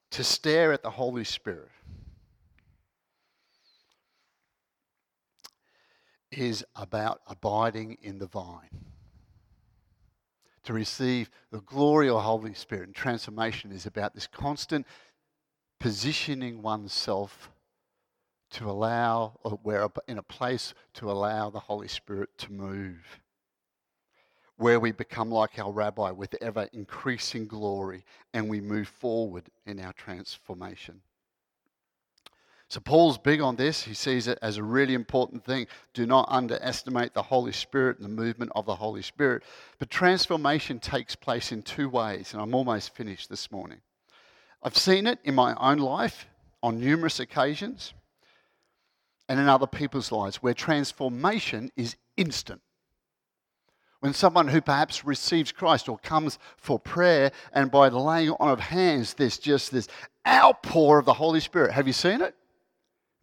To 0.10 0.22
stare 0.26 0.74
at 0.74 0.84
the 0.84 0.90
Holy 0.90 1.24
Spirit 1.24 1.72
is 6.32 6.64
about 6.76 7.22
abiding 7.28 7.98
in 8.02 8.20
the 8.20 8.28
vine. 8.28 8.70
To 10.64 10.74
receive 10.74 11.30
the 11.52 11.62
glory 11.62 12.08
of 12.08 12.16
the 12.16 12.22
Holy 12.22 12.54
Spirit 12.54 12.88
and 12.88 12.96
transformation 12.96 13.72
is 13.72 13.86
about 13.86 14.14
this 14.14 14.28
constant 14.28 14.86
positioning 15.80 16.62
oneself 16.62 17.52
to 18.52 18.70
allow, 18.70 19.40
or 19.44 19.60
we're 19.64 19.88
in 20.08 20.18
a 20.18 20.24
place 20.24 20.74
to 20.94 21.10
allow 21.10 21.50
the 21.50 21.60
Holy 21.60 21.88
Spirit 21.88 22.30
to 22.38 22.52
move. 22.52 23.22
Where 24.58 24.80
we 24.80 24.92
become 24.92 25.32
like 25.32 25.58
our 25.58 25.72
rabbi 25.72 26.12
with 26.12 26.36
ever 26.42 26.68
increasing 26.72 27.48
glory 27.48 28.06
and 28.34 28.48
we 28.48 28.62
move 28.62 28.88
forward 28.88 29.46
in 29.66 29.80
our 29.80 29.94
transformation. 29.94 31.02
So 32.72 32.80
Paul's 32.80 33.18
big 33.18 33.42
on 33.42 33.58
this. 33.58 33.84
He 33.84 33.94
sees 33.94 34.28
it 34.28 34.40
as 34.42 34.56
a 34.56 34.64
really 34.64 34.94
important 34.94 35.44
thing. 35.44 35.68
Do 35.94 36.06
not 36.06 36.28
underestimate 36.30 37.14
the 37.14 37.22
Holy 37.22 37.52
Spirit 37.52 37.98
and 37.98 38.06
the 38.06 38.22
movement 38.24 38.54
of 38.56 38.66
the 38.66 38.76
Holy 38.76 39.02
Spirit. 39.02 39.44
But 39.78 39.90
transformation 39.90 40.80
takes 40.80 41.14
place 41.14 41.52
in 41.52 41.64
two 41.64 41.90
ways, 41.90 42.32
and 42.32 42.42
I'm 42.42 42.56
almost 42.56 42.96
finished 42.96 43.30
this 43.30 43.52
morning. 43.52 43.82
I've 44.64 44.78
seen 44.78 45.06
it 45.06 45.20
in 45.26 45.36
my 45.36 45.54
own 45.56 45.80
life 45.80 46.28
on 46.64 46.80
numerous 46.80 47.20
occasions 47.20 47.94
and 49.28 49.38
in 49.38 49.50
other 49.50 49.68
people's 49.68 50.14
lives 50.14 50.38
where 50.38 50.54
transformation 50.54 51.74
is 51.76 51.98
instant. 52.16 52.62
When 54.00 54.14
someone 54.14 54.48
who 54.48 54.62
perhaps 54.62 55.04
receives 55.04 55.52
Christ 55.52 55.90
or 55.90 55.98
comes 55.98 56.40
for 56.56 56.80
prayer, 56.80 57.34
and 57.52 57.70
by 57.70 57.90
the 57.90 58.00
laying 58.00 58.30
on 58.40 58.48
of 58.48 58.62
hands, 58.62 59.16
there's 59.16 59.38
just 59.38 59.74
this 59.74 59.90
outpour 60.26 61.00
of 61.00 61.06
the 61.06 61.16
Holy 61.16 61.42
Spirit. 61.42 61.74
Have 61.74 61.86
you 61.86 61.92
seen 61.92 62.22
it? 62.22 62.34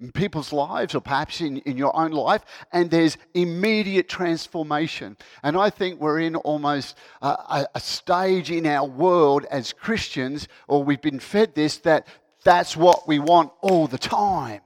In 0.01 0.13
people's 0.13 0.53
lives 0.53 0.95
or 0.95 1.01
perhaps 1.01 1.41
in, 1.41 1.59
in 1.59 1.77
your 1.77 1.95
own 1.97 2.13
life, 2.13 2.45
and 2.73 2.91
there's 2.91 3.17
immediate 3.35 4.09
transformation. 4.09 5.17
And 5.43 5.57
I 5.57 5.71
think 5.71 6.01
we're 6.01 6.21
in 6.21 6.37
almost 6.37 6.97
a, 7.21 7.67
a 7.75 7.81
stage 7.81 8.51
in 8.51 8.67
our 8.67 8.87
world 8.87 9.45
as 9.51 9.73
Christians, 9.73 10.47
or 10.69 10.85
we've 10.85 11.03
been 11.03 11.19
fed 11.19 11.55
this, 11.55 11.79
that 11.79 12.07
that's 12.45 12.77
what 12.77 13.09
we 13.09 13.19
want 13.19 13.51
all 13.61 13.89
the 13.89 13.99
time. 13.99 14.61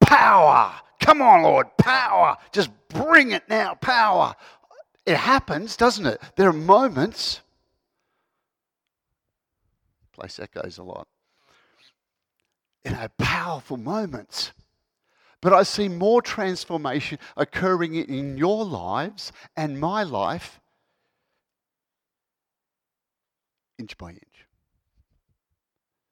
Power. 0.00 0.72
Come 1.00 1.20
on, 1.20 1.42
Lord, 1.42 1.66
power. 1.76 2.36
Just 2.52 2.70
bring 2.88 3.32
it 3.32 3.42
now, 3.48 3.74
power. 3.74 4.34
It 5.04 5.16
happens, 5.16 5.76
doesn't 5.76 6.06
it? 6.06 6.20
There 6.36 6.48
are 6.48 6.52
moments. 6.52 7.40
Place 10.12 10.38
echoes 10.38 10.78
a 10.78 10.82
lot 10.82 11.08
you 12.88 12.94
know, 12.94 13.08
powerful 13.18 13.76
moments. 13.76 14.52
But 15.40 15.52
I 15.52 15.62
see 15.62 15.88
more 15.88 16.20
transformation 16.20 17.18
occurring 17.36 17.94
in 17.94 18.36
your 18.36 18.64
lives 18.64 19.32
and 19.56 19.78
my 19.78 20.02
life 20.02 20.60
inch 23.78 23.96
by 23.96 24.10
inch, 24.10 24.46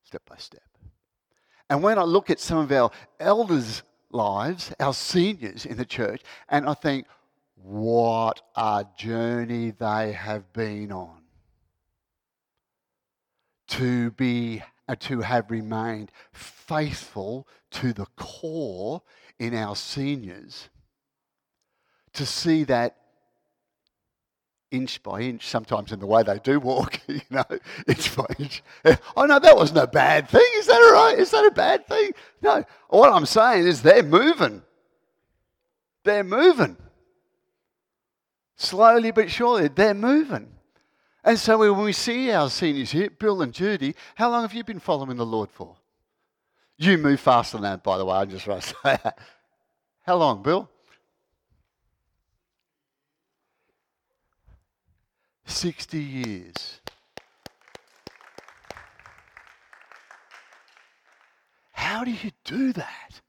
step 0.04 0.22
by 0.28 0.36
step. 0.36 0.62
And 1.68 1.82
when 1.82 1.98
I 1.98 2.04
look 2.04 2.30
at 2.30 2.38
some 2.38 2.58
of 2.58 2.70
our 2.70 2.92
elders' 3.18 3.82
lives, 4.12 4.72
our 4.78 4.94
seniors 4.94 5.66
in 5.66 5.76
the 5.76 5.84
church, 5.84 6.22
and 6.48 6.68
I 6.68 6.74
think, 6.74 7.06
what 7.56 8.40
a 8.54 8.86
journey 8.96 9.72
they 9.72 10.12
have 10.12 10.52
been 10.52 10.92
on 10.92 11.22
to 13.68 14.12
be 14.12 14.62
uh, 14.88 14.96
to 15.00 15.20
have 15.20 15.50
remained 15.50 16.10
faithful 16.32 17.46
to 17.70 17.92
the 17.92 18.06
core 18.16 19.02
in 19.38 19.54
our 19.54 19.76
seniors, 19.76 20.68
to 22.12 22.24
see 22.24 22.64
that 22.64 22.96
inch 24.70 25.02
by 25.02 25.20
inch, 25.20 25.46
sometimes 25.46 25.92
in 25.92 26.00
the 26.00 26.06
way 26.06 26.22
they 26.22 26.38
do 26.38 26.58
walk, 26.60 27.00
you 27.06 27.20
know, 27.30 27.44
inch 27.86 28.16
by 28.16 28.26
inch. 28.38 28.62
Oh 29.16 29.24
no, 29.24 29.38
that 29.38 29.56
wasn't 29.56 29.78
a 29.78 29.86
bad 29.86 30.28
thing. 30.28 30.46
Is 30.56 30.66
that 30.66 30.80
all 30.80 30.92
right? 30.92 31.18
Is 31.18 31.30
that 31.30 31.46
a 31.46 31.50
bad 31.50 31.86
thing? 31.86 32.12
No. 32.42 32.64
What 32.88 33.12
I'm 33.12 33.26
saying 33.26 33.66
is 33.66 33.82
they're 33.82 34.02
moving. 34.02 34.62
They're 36.04 36.24
moving. 36.24 36.76
Slowly 38.56 39.10
but 39.10 39.30
surely, 39.30 39.68
they're 39.68 39.94
moving. 39.94 40.55
And 41.26 41.36
so 41.40 41.58
when 41.58 41.84
we 41.84 41.92
see 41.92 42.30
our 42.30 42.48
seniors 42.48 42.92
here, 42.92 43.10
Bill 43.10 43.42
and 43.42 43.52
Judy, 43.52 43.96
how 44.14 44.30
long 44.30 44.42
have 44.42 44.54
you 44.54 44.62
been 44.62 44.78
following 44.78 45.16
the 45.16 45.26
Lord 45.26 45.50
for? 45.50 45.74
You 46.78 46.98
move 46.98 47.18
faster 47.18 47.56
than 47.56 47.64
that, 47.64 47.82
by 47.82 47.98
the 47.98 48.04
way. 48.04 48.16
I'm 48.16 48.30
just 48.30 48.46
want 48.46 48.62
to 48.62 48.68
say 48.68 48.74
that. 48.84 49.18
How 50.02 50.14
long, 50.14 50.40
Bill? 50.40 50.70
60 55.46 55.98
years. 55.98 56.80
How 61.72 62.04
do 62.04 62.12
you 62.12 62.30
do 62.44 62.72
that? 62.74 63.20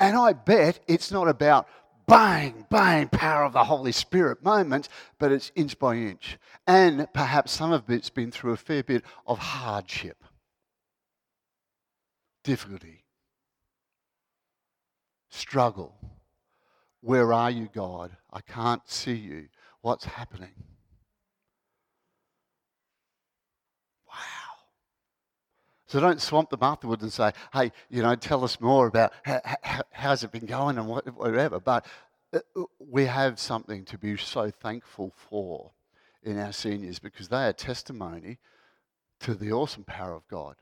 And 0.00 0.16
I 0.16 0.32
bet 0.32 0.80
it's 0.86 1.10
not 1.10 1.28
about 1.28 1.68
bang, 2.06 2.66
bang, 2.70 3.08
power 3.08 3.44
of 3.44 3.52
the 3.52 3.64
Holy 3.64 3.92
Spirit 3.92 4.42
moment, 4.44 4.88
but 5.18 5.32
it's 5.32 5.52
inch 5.54 5.78
by 5.78 5.96
inch. 5.96 6.38
And 6.66 7.06
perhaps 7.12 7.52
some 7.52 7.72
of 7.72 7.88
it's 7.90 8.10
been 8.10 8.30
through 8.30 8.52
a 8.52 8.56
fair 8.56 8.82
bit 8.82 9.04
of 9.26 9.38
hardship, 9.38 10.22
difficulty, 12.44 13.04
struggle. 15.30 15.94
Where 17.00 17.32
are 17.32 17.50
you, 17.50 17.68
God? 17.72 18.16
I 18.32 18.40
can't 18.40 18.82
see 18.88 19.14
you. 19.14 19.48
What's 19.80 20.04
happening? 20.04 20.54
So 25.86 26.00
don't 26.00 26.20
swamp 26.20 26.50
them 26.50 26.62
afterwards 26.62 27.02
and 27.02 27.12
say, 27.12 27.32
hey, 27.52 27.70
you 27.88 28.02
know, 28.02 28.14
tell 28.16 28.42
us 28.42 28.60
more 28.60 28.88
about 28.88 29.12
how, 29.22 29.40
how, 29.62 29.82
how's 29.92 30.24
it 30.24 30.32
been 30.32 30.46
going 30.46 30.78
and 30.78 30.88
whatever. 30.88 31.60
But 31.60 31.86
uh, 32.32 32.40
uh, 32.56 32.64
we 32.78 33.04
have 33.04 33.38
something 33.38 33.84
to 33.84 33.98
be 33.98 34.16
so 34.16 34.50
thankful 34.50 35.12
for 35.16 35.70
in 36.24 36.38
our 36.38 36.52
seniors 36.52 36.98
because 36.98 37.28
they 37.28 37.46
are 37.46 37.52
testimony 37.52 38.38
to 39.20 39.34
the 39.34 39.52
awesome 39.52 39.84
power 39.84 40.14
of 40.14 40.26
God. 40.28 40.56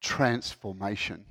Transformation. 0.00 1.26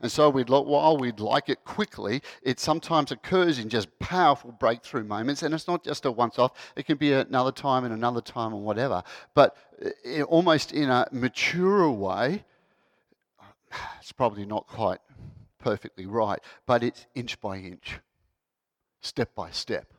And 0.00 0.10
so 0.10 0.30
we'd, 0.30 0.48
while 0.48 0.96
we'd 0.96 1.18
like 1.18 1.48
it 1.48 1.64
quickly, 1.64 2.22
it 2.42 2.60
sometimes 2.60 3.10
occurs 3.10 3.58
in 3.58 3.68
just 3.68 3.88
powerful 3.98 4.52
breakthrough 4.52 5.02
moments. 5.02 5.42
And 5.42 5.52
it's 5.52 5.66
not 5.66 5.82
just 5.82 6.04
a 6.06 6.12
once 6.12 6.38
off, 6.38 6.52
it 6.76 6.86
can 6.86 6.98
be 6.98 7.12
another 7.12 7.50
time 7.50 7.84
and 7.84 7.92
another 7.92 8.20
time 8.20 8.52
and 8.52 8.62
whatever. 8.62 9.02
But 9.34 9.56
uh, 9.84 10.22
almost 10.22 10.72
in 10.72 10.88
a 10.88 11.08
mature 11.10 11.90
way, 11.90 12.44
it's 14.00 14.12
probably 14.12 14.46
not 14.46 14.68
quite 14.68 15.00
perfectly 15.58 16.06
right, 16.06 16.38
but 16.66 16.84
it's 16.84 17.06
inch 17.14 17.40
by 17.40 17.58
inch. 17.58 17.98
step 19.00 19.34
by 19.34 19.50
step 19.50 19.92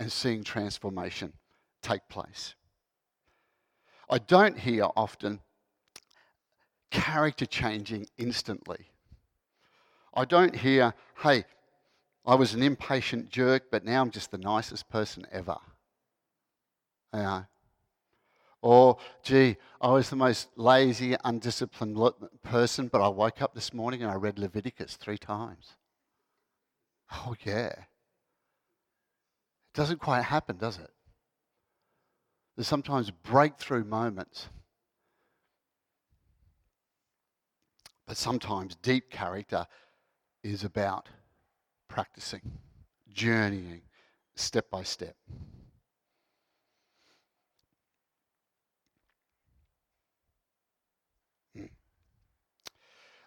and 0.00 0.10
seeing 0.10 0.42
transformation 0.42 1.32
take 1.80 2.08
place. 2.08 2.54
I 4.10 4.18
don't 4.18 4.58
hear 4.58 4.88
often 4.96 5.40
character 6.90 7.46
changing 7.46 8.06
instantly. 8.18 8.91
I 10.14 10.24
don't 10.24 10.54
hear, 10.54 10.94
hey, 11.22 11.44
I 12.24 12.34
was 12.34 12.54
an 12.54 12.62
impatient 12.62 13.30
jerk, 13.30 13.64
but 13.70 13.84
now 13.84 14.00
I'm 14.00 14.10
just 14.10 14.30
the 14.30 14.38
nicest 14.38 14.88
person 14.88 15.26
ever. 15.32 15.56
Or, 18.60 18.98
gee, 19.24 19.56
I 19.80 19.88
was 19.88 20.08
the 20.08 20.16
most 20.16 20.48
lazy, 20.56 21.16
undisciplined 21.24 21.98
person, 22.44 22.86
but 22.86 23.00
I 23.00 23.08
woke 23.08 23.42
up 23.42 23.54
this 23.54 23.74
morning 23.74 24.02
and 24.02 24.10
I 24.10 24.14
read 24.14 24.38
Leviticus 24.38 24.96
three 24.96 25.18
times. 25.18 25.76
Oh, 27.10 27.34
yeah. 27.44 27.72
It 27.72 27.84
doesn't 29.74 30.00
quite 30.00 30.22
happen, 30.22 30.58
does 30.58 30.78
it? 30.78 30.90
There's 32.54 32.68
sometimes 32.68 33.10
breakthrough 33.10 33.84
moments. 33.84 34.48
But 38.06 38.16
sometimes 38.16 38.76
deep 38.76 39.10
character 39.10 39.66
is 40.42 40.64
about 40.64 41.08
practicing, 41.88 42.58
journeying 43.12 43.82
step 44.34 44.70
by 44.70 44.82
step. 44.82 45.16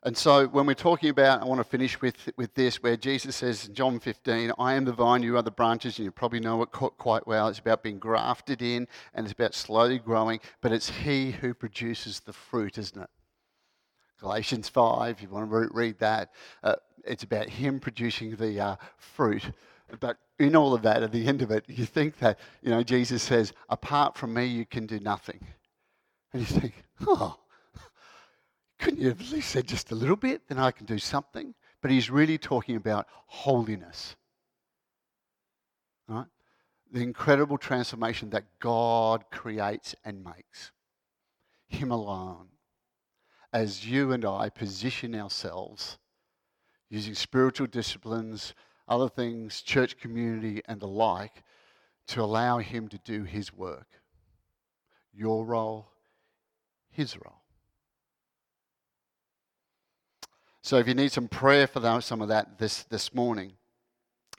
And 0.05 0.16
so 0.16 0.45
when 0.45 0.68
we're 0.68 0.76
talking 0.76 1.09
about, 1.09 1.41
I 1.41 1.45
want 1.45 1.59
to 1.59 1.63
finish 1.63 1.99
with, 1.99 2.30
with 2.38 2.53
this, 2.53 2.84
where 2.84 2.95
Jesus 2.95 3.38
says 3.38 3.68
in 3.68 3.74
John 3.74 3.99
15, 3.99 4.51
I 4.59 4.76
am 4.76 4.86
the 4.86 4.91
vine, 4.91 5.24
you 5.24 5.36
are 5.36 5.41
the 5.41 5.49
branches, 5.49 5.97
and 5.97 6.05
you 6.05 6.11
probably 6.11 6.39
know 6.39 6.61
it 6.61 6.68
quite 6.72 7.26
well. 7.26 7.47
It's 7.47 7.57
about 7.57 7.82
being 7.82 7.97
grafted 7.97 8.61
in 8.61 8.88
and 9.16 9.26
it's 9.26 9.34
about 9.34 9.55
slowly 9.55 9.97
growing, 9.97 10.41
but 10.61 10.72
it's 10.72 10.91
He 10.91 11.32
who 11.32 11.55
produces 11.55 12.20
the 12.20 12.34
fruit, 12.34 12.78
isn't 12.78 13.01
it? 13.01 13.09
Galatians 14.20 14.70
5, 14.70 15.16
if 15.16 15.22
you 15.24 15.30
want 15.30 15.49
to 15.49 15.70
read 15.74 15.97
that. 15.97 16.32
Uh, 16.63 16.76
it's 17.06 17.24
about 17.24 17.49
Him 17.49 17.80
producing 17.80 18.36
the 18.36 18.60
uh, 18.60 18.76
fruit. 18.97 19.51
But 19.99 20.18
in 20.39 20.56
all 20.56 20.74
of 20.74 20.82
that, 20.82 21.03
at 21.03 21.12
the 21.12 21.28
end 21.28 21.41
of 21.41 21.51
it, 21.51 21.66
you 21.68 21.86
think 21.86 22.18
that, 22.20 22.39
you 22.62 22.70
know, 22.70 22.84
Jesus 22.84 23.24
says, 23.24 23.53
apart 23.70 24.18
from 24.18 24.34
me, 24.34 24.45
you 24.45 24.66
can 24.66 24.86
do 24.86 24.99
nothing. 24.99 25.39
And 26.34 26.41
you 26.41 26.47
think, 26.60 26.84
oh, 27.08 27.38
couldn't 28.80 28.99
you 28.99 29.10
have 29.10 29.22
at 29.22 29.32
least 29.32 29.51
said 29.51 29.68
just 29.68 29.91
a 29.91 29.95
little 29.95 30.16
bit? 30.16 30.41
Then 30.47 30.58
I 30.58 30.72
can 30.72 30.86
do 30.86 30.97
something. 30.97 31.53
But 31.82 31.91
he's 31.91 32.10
really 32.10 32.38
talking 32.38 32.76
about 32.76 33.08
holiness. 33.28 34.16
Right? 36.08 36.26
The 36.91 37.01
incredible 37.01 37.58
transformation 37.58 38.32
that 38.32 38.45
God 38.60 39.26
creates 39.32 39.95
and 40.03 40.24
makes. 40.24 40.72
Him 41.68 41.91
alone. 41.91 42.47
As 43.53 43.88
you 43.88 44.12
and 44.12 44.26
I 44.26 44.49
position 44.49 45.16
ourselves 45.16 45.97
using 46.90 47.14
spiritual 47.14 47.68
disciplines, 47.68 48.54
other 48.88 49.10
things, 49.10 49.62
church 49.62 49.98
community, 49.98 50.62
and 50.68 50.80
the 50.80 50.88
like, 50.88 51.44
to 52.08 52.22
allow 52.22 52.60
Him 52.60 52.88
to 52.90 52.98
do 53.00 53.24
His 53.24 53.54
work. 53.54 53.88
Your 55.14 55.46
role, 55.46 55.88
His 56.90 57.18
role. 57.18 57.42
So 60.62 60.78
if 60.78 60.88
you 60.88 60.96
need 60.96 61.12
some 61.12 61.28
prayer 61.28 61.68
for 61.68 61.80
that, 61.80 62.04
some 62.04 62.22
of 62.22 62.28
that 62.30 62.58
this, 62.58 62.84
this 62.84 63.14
morning, 63.14 63.54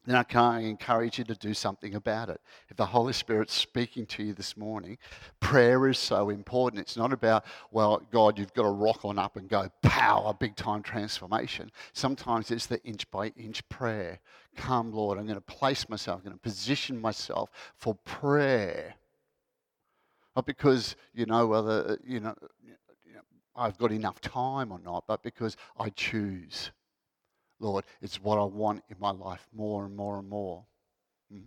then 0.06 0.16
I 0.16 0.22
can 0.22 0.62
encourage 0.62 1.18
you 1.18 1.24
to 1.24 1.34
do 1.34 1.52
something 1.52 1.94
about 1.94 2.28
it. 2.28 2.40
If 2.68 2.76
the 2.76 2.86
Holy 2.86 3.12
Spirit's 3.12 3.54
speaking 3.54 4.06
to 4.06 4.22
you 4.22 4.32
this 4.32 4.56
morning, 4.56 4.98
prayer 5.40 5.88
is 5.88 5.98
so 5.98 6.30
important. 6.30 6.80
It's 6.80 6.96
not 6.96 7.12
about, 7.12 7.44
well, 7.72 8.00
God, 8.10 8.38
you've 8.38 8.54
got 8.54 8.62
to 8.62 8.70
rock 8.70 9.04
on 9.04 9.18
up 9.18 9.36
and 9.36 9.48
go, 9.48 9.68
power, 9.82 10.32
big 10.32 10.56
time 10.56 10.82
transformation. 10.82 11.70
Sometimes 11.92 12.50
it's 12.50 12.66
the 12.66 12.82
inch 12.84 13.10
by 13.10 13.32
inch 13.36 13.68
prayer. 13.68 14.20
Come, 14.56 14.92
Lord, 14.92 15.18
I'm 15.18 15.26
going 15.26 15.34
to 15.34 15.40
place 15.40 15.88
myself, 15.88 16.18
I'm 16.18 16.24
going 16.24 16.36
to 16.36 16.42
position 16.42 17.00
myself 17.00 17.50
for 17.76 17.94
prayer. 18.04 18.94
Not 20.34 20.46
because, 20.46 20.96
you 21.14 21.26
know, 21.26 21.46
whether, 21.46 21.98
you 22.06 22.20
know, 22.20 22.34
I've 23.56 23.78
got 23.78 23.90
enough 23.90 24.20
time 24.20 24.70
or 24.70 24.78
not, 24.78 25.04
but 25.06 25.22
because 25.22 25.56
I 25.78 25.88
choose. 25.88 26.70
Lord, 27.58 27.84
it's 28.02 28.22
what 28.22 28.38
I 28.38 28.44
want 28.44 28.82
in 28.88 28.96
my 28.98 29.10
life 29.10 29.46
more 29.54 29.84
and 29.84 29.96
more 29.96 30.18
and 30.18 30.28
more. 30.28 30.64
Mm-hmm. 31.32 31.46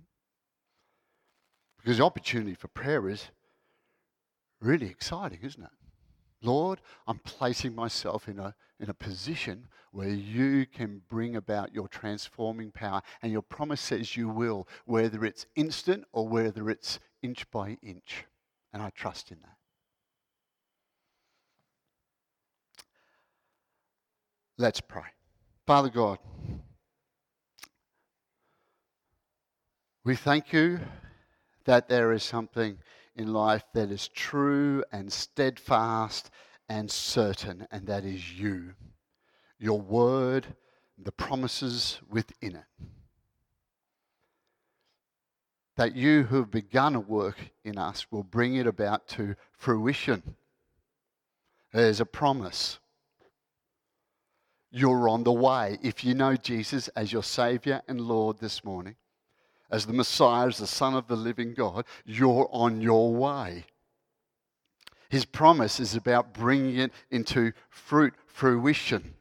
Because 1.78 1.98
the 1.98 2.04
opportunity 2.04 2.56
for 2.56 2.68
prayer 2.68 3.10
is 3.10 3.30
really 4.60 4.88
exciting, 4.88 5.40
isn't 5.44 5.64
it? 5.64 5.70
Lord, 6.42 6.80
I'm 7.06 7.20
placing 7.20 7.76
myself 7.76 8.28
in 8.28 8.40
a, 8.40 8.56
in 8.80 8.90
a 8.90 8.94
position 8.94 9.68
where 9.92 10.10
you 10.10 10.66
can 10.66 11.02
bring 11.10 11.36
about 11.36 11.74
your 11.74 11.88
transforming 11.88 12.72
power, 12.72 13.02
and 13.22 13.32
your 13.32 13.42
promise 13.42 13.82
says 13.82 14.16
you 14.16 14.30
will, 14.30 14.68
whether 14.86 15.26
it's 15.26 15.46
instant 15.56 16.06
or 16.12 16.28
whether 16.28 16.70
it's 16.70 17.00
inch 17.22 17.50
by 17.52 17.78
inch. 17.82 18.26
And 18.72 18.82
I 18.82 18.92
trust 18.92 19.32
in 19.32 19.40
that. 19.42 19.58
Let's 24.58 24.82
pray. 24.82 25.04
Father 25.70 25.90
God, 25.90 26.18
we 30.04 30.16
thank 30.16 30.52
you 30.52 30.80
that 31.66 31.88
there 31.88 32.12
is 32.12 32.24
something 32.24 32.80
in 33.16 33.34
life 33.34 33.64
that 33.76 33.92
is 33.92 34.08
true 34.08 34.84
and 34.92 35.14
steadfast 35.14 36.32
and 36.70 36.90
certain, 36.90 37.68
and 37.70 37.86
that 37.86 38.04
is 38.04 38.34
you, 38.34 38.74
your 39.60 39.80
word, 39.80 40.48
the 40.98 41.12
promises 41.12 42.00
within 42.10 42.56
it. 42.56 42.88
That 45.78 45.96
you 45.96 46.24
who 46.24 46.38
have 46.38 46.50
begun 46.50 46.96
a 46.96 47.00
work 47.00 47.52
in 47.64 47.78
us 47.78 48.08
will 48.10 48.24
bring 48.24 48.56
it 48.56 48.66
about 48.66 49.08
to 49.10 49.36
fruition. 49.52 50.36
There's 51.72 52.02
a 52.02 52.08
promise 52.08 52.80
you're 54.72 55.10
on 55.10 55.24
the 55.24 55.32
way. 55.32 55.78
If 55.82 56.04
you 56.04 56.14
know 56.14 56.36
Jesus 56.36 56.88
as 56.90 57.12
your 57.12 57.24
Savior 57.24 57.82
and 57.88 58.02
Lord 58.02 58.40
this 58.40 58.64
morning, 58.64 58.96
as 59.72 59.86
the 59.86 59.94
Messiah, 59.94 60.48
as 60.48 60.58
the 60.58 60.68
Son 60.68 60.96
of 60.96 61.08
the 61.08 61.16
living 61.16 61.54
God, 61.54 61.86
you're 62.06 62.50
on 62.52 62.82
your 62.82 63.14
way. 63.14 63.66
His 65.10 65.26
promise 65.26 65.80
is 65.80 65.96
about 65.96 66.34
bringing 66.34 66.78
it 66.78 66.92
into 67.10 67.52
fruit, 67.70 68.14
fruition. 68.28 69.16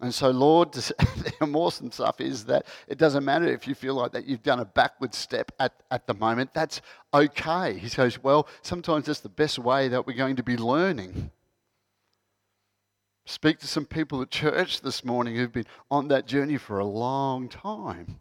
And 0.00 0.14
so, 0.14 0.30
Lord, 0.30 0.72
the 0.72 1.32
awesome 1.52 1.90
stuff 1.90 2.20
is 2.20 2.44
that 2.44 2.66
it 2.86 2.98
doesn't 2.98 3.24
matter 3.24 3.46
if 3.46 3.66
you 3.66 3.74
feel 3.74 3.94
like 3.94 4.12
that 4.12 4.26
you've 4.26 4.44
done 4.44 4.60
a 4.60 4.64
backward 4.64 5.14
step 5.14 5.50
at, 5.58 5.72
at 5.90 6.06
the 6.06 6.14
moment. 6.14 6.54
That's 6.54 6.80
okay. 7.12 7.78
He 7.78 7.88
says, 7.88 8.22
well, 8.22 8.48
sometimes 8.62 9.06
that's 9.06 9.20
the 9.20 9.28
best 9.28 9.58
way 9.58 9.88
that 9.88 10.06
we're 10.06 10.16
going 10.16 10.36
to 10.36 10.44
be 10.44 10.56
learning 10.56 11.32
speak 13.28 13.58
to 13.58 13.66
some 13.66 13.84
people 13.84 14.22
at 14.22 14.30
church 14.30 14.80
this 14.80 15.04
morning 15.04 15.36
who've 15.36 15.52
been 15.52 15.66
on 15.90 16.08
that 16.08 16.26
journey 16.26 16.56
for 16.56 16.78
a 16.78 16.84
long 16.84 17.48
time. 17.48 18.20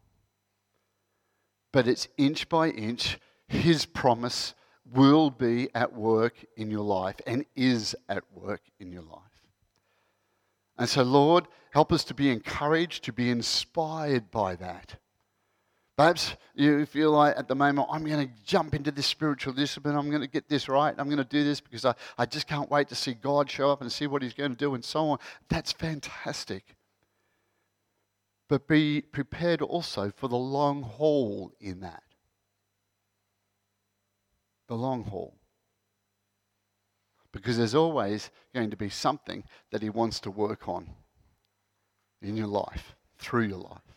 But 1.72 1.88
it's 1.88 2.10
inch 2.18 2.50
by 2.50 2.70
inch, 2.70 3.18
His 3.48 3.86
promise 3.86 4.54
will 4.94 5.30
be 5.30 5.70
at 5.74 5.94
work 5.94 6.46
in 6.56 6.70
your 6.70 6.84
life 6.84 7.16
and 7.26 7.46
is 7.56 7.96
at 8.10 8.24
work 8.34 8.62
in 8.80 8.92
your 8.92 9.04
life. 9.04 9.22
And 10.78 10.88
so, 10.88 11.04
Lord, 11.04 11.48
help 11.72 11.92
us 11.92 12.04
to 12.06 12.14
be 12.14 12.30
encouraged, 12.30 13.04
to 13.06 13.14
be 13.14 13.30
inspired 13.30 14.30
by 14.30 14.56
that. 14.58 14.98
Perhaps 15.98 16.36
you 16.54 16.86
feel 16.86 17.12
like 17.12 17.36
at 17.38 17.48
the 17.48 17.56
moment, 17.56 17.88
I'm 17.92 18.06
going 18.06 18.28
to 18.28 18.34
jump 18.46 18.76
into 18.76 18.92
this 18.92 19.08
spiritual 19.08 19.54
discipline. 19.54 19.96
I'm 19.96 20.10
going 20.10 20.22
to 20.22 20.28
get 20.28 20.48
this 20.48 20.70
right. 20.70 20.94
I'm 20.96 21.08
going 21.08 21.18
to 21.18 21.24
do 21.24 21.44
this 21.44 21.60
because 21.60 21.86
I, 21.86 21.96
I 22.20 22.28
just 22.28 22.48
can't 22.48 22.70
wait 22.70 22.88
to 22.90 22.96
see 22.96 23.16
God 23.16 23.50
show 23.50 23.72
up 23.72 23.82
and 23.82 23.92
see 23.92 24.06
what 24.06 24.22
He's 24.22 24.36
going 24.36 24.52
to 24.52 24.58
do 24.58 24.76
and 24.76 24.86
so 24.86 25.10
on. 25.10 25.18
That's 25.50 25.72
fantastic. 25.72 26.76
But 28.48 28.68
be 28.68 29.02
prepared 29.02 29.64
also 29.64 30.12
for 30.16 30.28
the 30.28 30.38
long 30.38 30.84
haul 30.84 31.52
in 31.60 31.80
that. 31.80 32.04
The 34.68 34.76
long 34.76 35.04
haul. 35.04 35.34
Because 37.32 37.58
there's 37.58 37.76
always 37.76 38.30
going 38.54 38.70
to 38.70 38.78
be 38.78 38.90
something 38.90 39.44
that 39.72 39.82
He 39.82 39.90
wants 39.90 40.20
to 40.22 40.32
work 40.32 40.70
on 40.70 40.92
in 42.22 42.38
your 42.38 42.48
life, 42.48 42.96
through 43.18 43.48
your 43.48 43.60
life. 43.60 43.97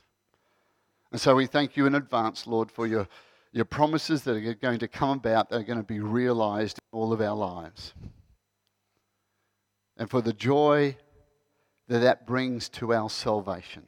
And 1.12 1.20
so 1.20 1.34
we 1.34 1.46
thank 1.46 1.76
you 1.76 1.86
in 1.86 1.94
advance, 1.94 2.46
Lord, 2.46 2.70
for 2.70 2.86
your, 2.86 3.08
your 3.52 3.64
promises 3.64 4.22
that 4.24 4.36
are 4.36 4.54
going 4.54 4.78
to 4.78 4.88
come 4.88 5.18
about, 5.18 5.50
that 5.50 5.60
are 5.60 5.64
going 5.64 5.78
to 5.78 5.84
be 5.84 6.00
realized 6.00 6.78
in 6.78 6.98
all 6.98 7.12
of 7.12 7.20
our 7.20 7.34
lives. 7.34 7.94
And 9.96 10.08
for 10.08 10.20
the 10.20 10.32
joy 10.32 10.96
that 11.88 11.98
that 11.98 12.26
brings 12.26 12.68
to 12.68 12.94
our 12.94 13.10
salvation. 13.10 13.84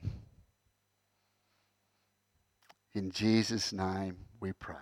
In 2.95 3.11
Jesus' 3.13 3.73
name 3.73 4.17
we 4.41 4.53
pray. 4.53 4.75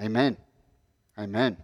Amen. 0.00 0.36
Amen. 1.18 1.56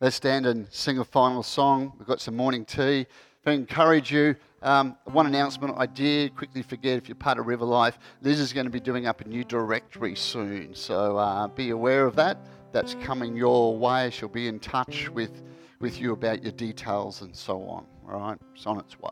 Let's 0.00 0.16
stand 0.16 0.44
and 0.46 0.66
sing 0.70 0.98
a 0.98 1.04
final 1.04 1.42
song. 1.42 1.94
We've 1.98 2.06
got 2.06 2.20
some 2.20 2.36
morning 2.36 2.66
tea. 2.66 3.00
If 3.40 3.46
I 3.46 3.52
encourage 3.52 4.12
you, 4.12 4.36
um, 4.62 4.96
one 5.04 5.26
announcement 5.26 5.74
I 5.76 5.86
did 5.86 6.36
quickly 6.36 6.62
forget 6.62 6.96
if 6.96 7.08
you're 7.08 7.16
part 7.16 7.38
of 7.38 7.46
River 7.46 7.64
Life, 7.64 7.98
Liz 8.20 8.40
is 8.40 8.52
going 8.52 8.66
to 8.66 8.70
be 8.70 8.80
doing 8.80 9.06
up 9.06 9.20
a 9.20 9.28
new 9.28 9.44
directory 9.44 10.14
soon. 10.14 10.74
So 10.74 11.16
uh, 11.16 11.48
be 11.48 11.70
aware 11.70 12.06
of 12.06 12.16
that. 12.16 12.38
That's 12.72 12.94
coming 13.02 13.36
your 13.36 13.76
way. 13.76 14.10
She'll 14.10 14.28
be 14.28 14.48
in 14.48 14.58
touch 14.60 15.10
with, 15.10 15.42
with 15.80 16.00
you 16.00 16.12
about 16.12 16.42
your 16.42 16.52
details 16.52 17.22
and 17.22 17.34
so 17.36 17.62
on. 17.62 17.86
All 18.08 18.20
right? 18.20 18.38
It's 18.54 18.66
on 18.66 18.78
its 18.78 18.98
way. 18.98 19.10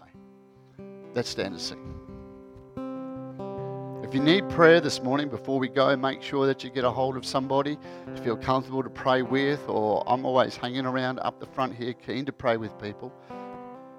Let's 1.14 1.28
stand 1.28 1.52
and 1.52 1.60
sing. 1.60 2.00
If 4.10 4.14
you 4.14 4.20
need 4.20 4.48
prayer 4.48 4.80
this 4.80 5.02
morning 5.02 5.28
before 5.28 5.58
we 5.58 5.68
go, 5.68 5.94
make 5.96 6.20
sure 6.22 6.46
that 6.46 6.64
you 6.64 6.70
get 6.70 6.84
a 6.84 6.90
hold 6.90 7.16
of 7.16 7.24
somebody 7.24 7.78
to 8.14 8.22
feel 8.22 8.36
comfortable 8.36 8.82
to 8.82 8.90
pray 8.90 9.22
with, 9.22 9.60
or 9.68 10.02
I'm 10.06 10.24
always 10.24 10.56
hanging 10.56 10.84
around 10.84 11.20
up 11.20 11.38
the 11.38 11.46
front 11.46 11.74
here, 11.74 11.92
keen 11.92 12.24
to 12.24 12.32
pray 12.32 12.56
with 12.56 12.76
people. 12.80 13.12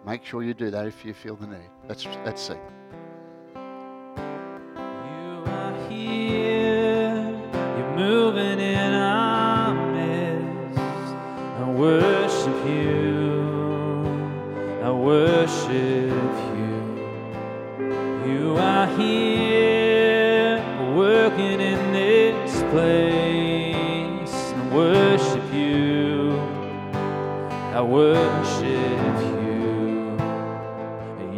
Make 0.04 0.26
sure 0.26 0.42
you 0.42 0.56
do 0.56 0.72
that 0.72 0.88
if 0.88 1.06
you 1.06 1.14
feel 1.14 1.36
the 1.36 1.46
need. 1.46 1.70
Let's, 1.88 2.08
let's 2.26 2.42
sing. 2.42 2.60
You 3.54 3.62
are 5.46 5.90
here, 5.90 7.30
you're 7.78 7.96
moving 7.96 8.60
in 8.60 8.94
our 8.94 9.76
midst. 9.94 10.80
I 10.80 11.70
worship 11.70 12.66
you, 12.66 13.44
I 14.82 14.92
worship 14.92 16.34
you. 16.58 16.74
You 18.26 18.58
are 18.58 18.88
here, 18.98 20.64
working 20.96 21.62
in 21.62 21.94
this 21.94 22.64
place. 22.72 24.34
I 24.52 24.68
worship 24.74 25.54
you, 25.54 26.40
I 27.72 27.82
worship 27.84 29.36
you. 29.36 29.51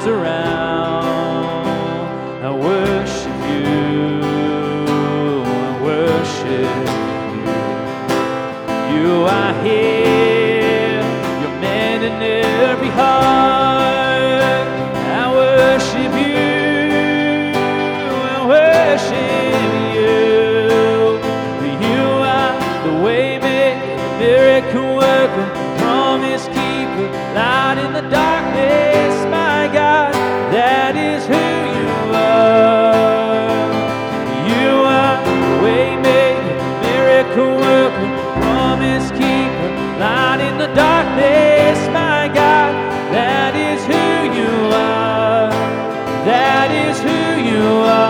Nazareth. 0.00 0.39
That 46.30 46.70
is 46.70 47.00
who 47.02 47.20
you 47.50 47.64
are. 47.90 48.09